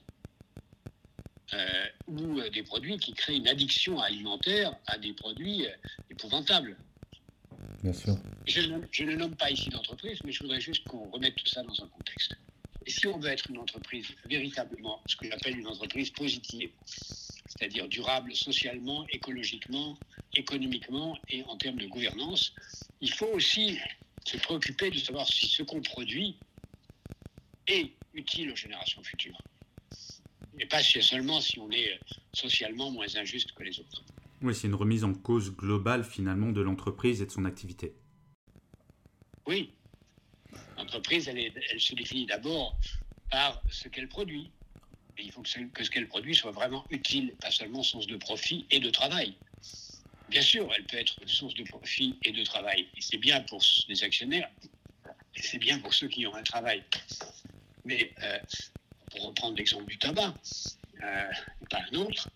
Euh, 1.53 1.85
ou 2.07 2.41
des 2.49 2.61
produits 2.61 2.99
qui 2.99 3.13
créent 3.13 3.38
une 3.38 3.47
addiction 3.47 3.99
alimentaire 3.99 4.75
à 4.85 4.99
des 4.99 5.13
produits 5.13 5.65
épouvantables. 6.11 6.77
Bien 7.83 7.93
sûr. 7.93 8.17
Je, 8.45 9.03
ne 9.03 9.15
nomme 9.15 9.36
pas 9.36 9.51
ici 9.51 9.69
d'entreprise, 9.69 10.19
mais 10.24 10.31
je 10.31 10.41
voudrais 10.41 10.59
juste 10.59 10.86
qu'on 10.88 11.09
remette 11.09 11.36
tout 11.36 11.48
ça 11.48 11.63
dans 11.63 11.83
un 11.83 11.88
contexte. 11.89 12.36
Et 12.86 12.91
si 12.91 13.07
on 13.07 13.19
veut 13.19 13.29
être 13.29 13.50
une 13.50 13.57
entreprise 13.57 14.07
véritablement, 14.25 15.03
ce 15.07 15.15
que 15.15 15.27
j'appelle 15.27 15.57
une 15.57 15.67
entreprise 15.67 16.09
positive, 16.12 16.71
c'est-à-dire 16.86 17.88
durable 17.88 18.36
socialement, 18.36 19.05
écologiquement, 19.09 19.98
économiquement 20.36 21.17
et 21.29 21.43
en 21.43 21.57
termes 21.57 21.77
de 21.77 21.88
gouvernance, 21.88 22.54
il 23.01 23.12
faut 23.12 23.27
aussi 23.27 23.77
se 24.25 24.38
préoccuper 24.38 24.91
de 24.91 24.97
savoir 24.97 25.27
si 25.27 25.47
ce 25.47 25.63
qu'on 25.63 25.82
produit 25.82 26.41
est 27.67 27.97
utile 28.13 28.51
aux 28.51 28.56
générations 28.56 29.04
futures. 29.04 29.43
Et 30.58 30.65
pas 30.65 30.84
seulement 30.84 31.39
si 31.41 31.60
on 31.60 31.69
est 31.71 32.01
socialement 32.32 32.91
moins 32.91 33.15
injuste 33.15 33.54
que 33.54 33.63
les 33.63 33.80
autres. 33.80 34.04
Oui, 34.41 34.56
c'est 34.56 34.67
une 34.67 34.75
remise 34.75 35.04
en 35.04 35.13
cause 35.13 35.56
globale 35.56 36.04
finalement 36.04 36.52
de 36.52 36.62
l'entreprise 36.62 37.21
et 37.21 37.25
de 37.25 37.32
son 37.32 37.45
activité. 37.45 37.95
Oui. 39.45 39.73
L'entreprise, 40.78 41.28
elle, 41.28 41.52
se 41.78 41.95
définit 41.95 42.25
d'abord 42.25 42.78
par 43.30 43.62
ce 43.69 43.89
qu'elle 43.89 44.08
produit. 44.08 44.52
Et 45.17 45.23
il 45.23 45.32
faut 45.32 45.41
que 45.41 45.49
ce, 45.49 45.60
que 45.60 45.84
ce 45.84 45.91
qu'elle 45.91 46.08
produit 46.08 46.34
soit 46.34 46.52
vraiment 46.52 46.86
utile, 46.89 47.36
pas 47.41 47.52
seulement 47.52 47.84
source 47.84 48.08
de 48.08 48.15
profit 48.15 48.65
et 48.71 48.80
de 48.80 48.89
travail. 48.89 49.36
Bien 50.30 50.41
sûr, 50.41 50.69
elle 50.78 50.86
peut 50.86 50.97
être 50.97 51.15
source 51.25 51.56
de 51.56 51.63
profit 51.63 52.17
et 52.23 52.32
de 52.32 52.43
travail. 52.43 52.88
Et 52.95 53.02
c'est 53.02 53.17
bien 53.17 53.41
pour 53.41 53.62
les 53.88 54.04
actionnaires, 54.04 54.49
et 55.36 55.41
c'est 55.41 55.58
bien 55.58 55.80
pour 55.80 55.93
ceux 55.93 56.08
qui 56.08 56.25
ont 56.28 56.36
un 56.36 56.43
travail. 56.43 56.84
Mais 57.84 58.13
euh, 58.23 58.38
pour 59.12 59.28
reprendre 59.28 59.58
l'exemple 59.58 59.86
du 59.86 59.97
tabac, 59.97 60.36
euh, 61.02 61.32
pas 61.69 61.80
un 61.91 61.95
autre, 61.95 62.29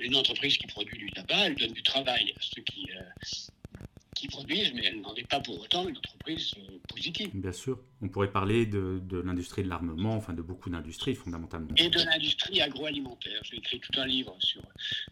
une 0.00 0.16
entreprise 0.16 0.58
qui 0.58 0.66
produit 0.66 0.98
du 0.98 1.10
tabac, 1.10 1.46
elle 1.46 1.54
donne 1.54 1.72
du 1.72 1.82
travail 1.82 2.32
à 2.36 2.40
ceux 2.40 2.62
qui, 2.62 2.86
euh, 2.90 3.84
qui 4.14 4.28
produisent, 4.28 4.72
mais 4.74 4.84
elle 4.84 5.00
n'en 5.00 5.14
est 5.14 5.26
pas 5.26 5.40
pour 5.40 5.60
autant 5.60 5.88
une 5.88 5.96
entreprise 5.96 6.52
euh, 6.58 6.78
positive. 6.88 7.30
Bien 7.34 7.52
sûr. 7.52 7.80
On 8.02 8.08
pourrait 8.08 8.30
parler 8.30 8.66
de, 8.66 9.00
de 9.02 9.18
l'industrie 9.18 9.62
de 9.62 9.68
l'armement, 9.68 10.14
enfin 10.14 10.34
de 10.34 10.42
beaucoup 10.42 10.70
d'industries 10.70 11.14
fondamentalement. 11.14 11.68
Et 11.76 11.88
de 11.88 12.02
l'industrie 12.02 12.60
agroalimentaire. 12.60 13.40
J'ai 13.44 13.56
écrit 13.56 13.80
tout 13.80 13.98
un 13.98 14.06
livre 14.06 14.36
sur, 14.40 14.62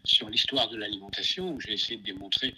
sur 0.03 0.29
l'histoire 0.29 0.69
de 0.69 0.77
l'alimentation 0.77 1.53
où 1.53 1.59
j'ai 1.59 1.73
essayé 1.73 1.97
de 1.97 2.03
démontrer 2.03 2.53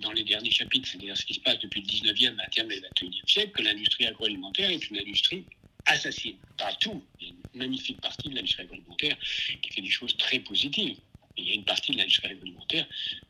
dans 0.00 0.12
les 0.12 0.24
derniers 0.24 0.50
chapitres, 0.50 0.88
c'est-à-dire 0.88 1.16
ce 1.16 1.26
qui 1.26 1.34
se 1.34 1.40
passe 1.40 1.58
depuis 1.58 1.82
le 1.82 1.86
19e, 1.86 2.34
20e 2.34 2.72
et 2.72 2.80
21e 2.80 3.30
siècle, 3.30 3.52
que 3.52 3.62
l'industrie 3.62 4.06
agroalimentaire 4.06 4.70
est 4.70 4.88
une 4.88 4.98
industrie 4.98 5.44
assassine. 5.86 6.36
Pas 6.58 6.72
tout. 6.80 7.02
Il 7.20 7.28
y 7.28 7.30
a 7.30 7.34
une 7.54 7.60
magnifique 7.60 8.00
partie 8.00 8.28
de 8.28 8.34
l'industrie 8.34 8.62
agroalimentaire 8.62 9.16
qui 9.62 9.70
fait 9.72 9.82
des 9.82 9.90
choses 9.90 10.16
très 10.16 10.38
positives. 10.40 10.98
il 11.36 11.48
y 11.48 11.50
a 11.52 11.54
une 11.54 11.64
partie 11.64 11.92
de 11.92 11.98
l'industrie 11.98 12.28
agroalimentaire 12.28 12.86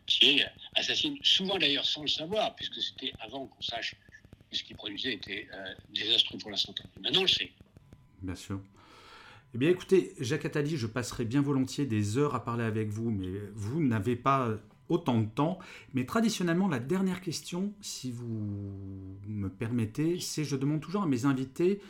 qui 0.07 0.43
assassine, 0.75 1.19
souvent 1.23 1.59
d'ailleurs 1.59 1.85
sans 1.85 2.03
le 2.03 2.09
savoir, 2.09 2.55
puisque 2.57 2.81
c'était 2.81 3.13
avant 3.21 3.47
qu'on 3.47 3.63
sache 3.63 3.95
que 4.51 4.57
ce 4.57 4.65
qu'ils 4.65 4.77
produisait 4.77 5.15
était 5.15 5.49
euh, 5.55 5.75
désastreux 5.95 6.39
pour 6.39 6.51
la 6.51 6.57
santé. 6.57 6.83
Maintenant, 7.01 7.21
on 7.21 7.23
le 7.23 7.29
sait. 7.29 7.53
Bien 8.23 8.35
sûr. 8.35 8.61
Eh 9.55 9.59
bien, 9.59 9.71
écoutez, 9.71 10.15
Jacques 10.21 10.45
Attali, 10.45 10.77
je 10.77 10.87
passerai 10.87 11.25
bien 11.25 11.41
volontiers 11.41 11.87
des 11.87 12.19
heures 12.19 12.35
à 12.35 12.45
parler 12.45 12.65
avec 12.65 12.89
vous, 12.89 13.11
mais 13.11 13.29
vous 13.55 13.81
n'avez 13.81 14.17
pas 14.17 14.57
autant 14.89 15.21
de 15.21 15.27
temps. 15.27 15.59
Mais 15.95 16.05
traditionnellement, 16.05 16.69
la 16.69 16.79
dernière 16.79 17.21
question, 17.21 17.73
si 17.81 18.11
vous 18.11 19.19
me 19.27 19.49
permettez, 19.49 20.21
c'est 20.21 20.45
je 20.45 20.57
demande 20.57 20.81
toujours 20.81 21.03
à 21.03 21.07
mes 21.07 21.25
invités 21.25 21.81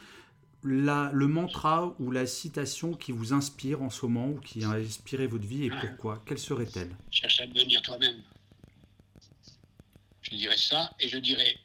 le 0.63 1.27
mantra 1.27 1.95
ou 1.99 2.11
la 2.11 2.27
citation 2.27 2.95
qui 2.95 3.13
vous 3.13 3.33
inspire 3.33 3.83
en 3.83 3.91
ce 3.91 4.05
moment 4.07 4.29
ou 4.29 4.41
qui 4.41 4.65
a 4.65 4.71
inspiré 4.71 5.27
votre 5.27 5.47
vie 5.47 5.65
et 5.65 5.71
pourquoi 5.71 6.23
Quelle 6.27 6.39
serait-elle? 6.39 6.91
Cherche 7.11 7.41
à 7.41 7.47
devenir 7.47 7.81
toi-même. 7.83 8.23
Je 10.23 10.37
dirais 10.37 10.57
ça 10.57 10.93
et 11.01 11.09
je 11.09 11.19
dirais 11.19 11.57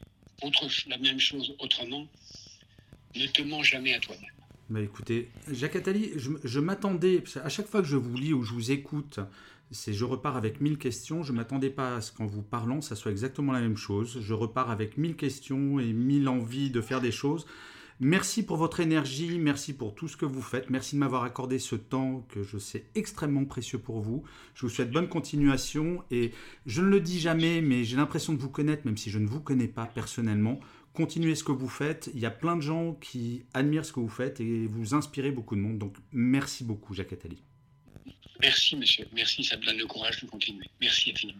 autre, 0.42 0.68
la 0.88 0.98
même 0.98 1.20
chose 1.20 1.54
autrement. 1.60 2.08
Ne 3.16 3.28
te 3.28 3.42
mens 3.42 3.64
jamais 3.64 3.94
à 3.94 4.00
toi-même. 4.00 4.32
Bah 4.70 4.82
écoutez, 4.82 5.30
Jacques 5.52 5.76
Attali, 5.76 6.12
je, 6.16 6.60
m'attendais, 6.60 7.24
à 7.44 7.50
chaque 7.50 7.68
fois 7.68 7.82
que 7.82 7.88
je 7.88 7.98
vous 7.98 8.18
lis 8.18 8.34
ou 8.34 8.44
je 8.44 8.54
vous 8.54 8.72
écoute, 8.72 9.20
c'est 9.70 9.94
je 9.94 10.06
repars 10.06 10.38
avec 10.38 10.60
mille 10.60 10.78
questions. 10.78 11.22
Je 11.22 11.32
ne 11.32 11.38
m'attendais 11.38 11.70
pas 11.70 11.98
à 11.98 12.02
ce 12.02 12.12
qu'en 12.12 12.26
vous 12.26 12.42
parlant, 12.42 12.82
ça 12.82 12.96
soit 12.96 13.12
exactement 13.12 13.52
la 13.52 13.62
même 13.62 13.78
chose. 13.78 14.20
Je 14.22 14.34
repars 14.34 14.72
avec 14.72 14.98
mille 14.98 15.16
questions 15.16 15.80
et 15.80 15.94
mille 15.94 16.28
envies 16.28 16.72
de 16.72 16.82
faire 16.82 17.00
des 17.00 17.12
choses. 17.12 17.46
Merci 18.02 18.44
pour 18.44 18.58
votre 18.58 18.82
énergie, 18.82 19.40
merci 19.40 19.72
pour 19.72 19.96
tout 19.96 20.10
ce 20.10 20.18
que 20.18 20.26
vous 20.26 20.42
faites, 20.42 20.70
merci 20.70 20.96
de 20.96 21.00
m'avoir 21.00 21.24
accordé 21.24 21.60
ce 21.60 21.76
temps 21.76 22.28
que 22.28 22.44
je 22.44 22.58
sais 22.58 22.88
extrêmement 22.94 23.46
précieux 23.46 23.80
pour 23.80 24.02
vous. 24.02 24.26
Je 24.54 24.64
vous 24.64 24.70
souhaite 24.70 24.92
bonne 24.92 25.08
continuation 25.08 26.04
et 26.12 26.32
je 26.66 26.82
ne 26.82 26.88
le 26.88 27.00
dis 27.00 27.22
jamais, 27.22 27.62
mais 27.62 27.86
j'ai 27.86 27.96
l'impression 27.96 28.34
de 28.34 28.38
vous 28.38 28.50
connaître, 28.50 28.86
même 28.86 28.98
si 28.98 29.12
je 29.12 29.18
ne 29.18 29.28
vous 29.28 29.40
connais 29.40 29.70
pas 29.70 29.86
personnellement. 29.86 30.60
Continuez 30.94 31.36
ce 31.36 31.46
que 31.46 31.54
vous 31.54 31.70
faites, 31.70 32.10
il 32.14 32.20
y 32.20 32.26
a 32.26 32.32
plein 32.32 32.58
de 32.58 32.62
gens 32.62 32.96
qui 32.96 33.46
admirent 33.54 33.86
ce 33.86 33.94
que 33.94 34.02
vous 34.02 34.10
faites 34.10 34.42
et 34.42 34.68
vous 34.68 34.94
inspirez 34.94 35.32
beaucoup 35.32 35.56
de 35.56 35.62
monde, 35.62 35.78
donc 35.78 35.96
merci 36.12 36.66
beaucoup 36.66 36.94
Jacques 36.94 37.14
Attali. 37.14 37.42
Merci 38.42 38.76
monsieur, 38.76 39.06
merci, 39.14 39.42
ça 39.42 39.56
me 39.56 39.66
donne 39.66 39.78
le 39.78 39.86
courage 39.86 40.22
de 40.22 40.28
continuer. 40.28 40.70
Merci 40.82 41.12
infiniment. 41.12 41.40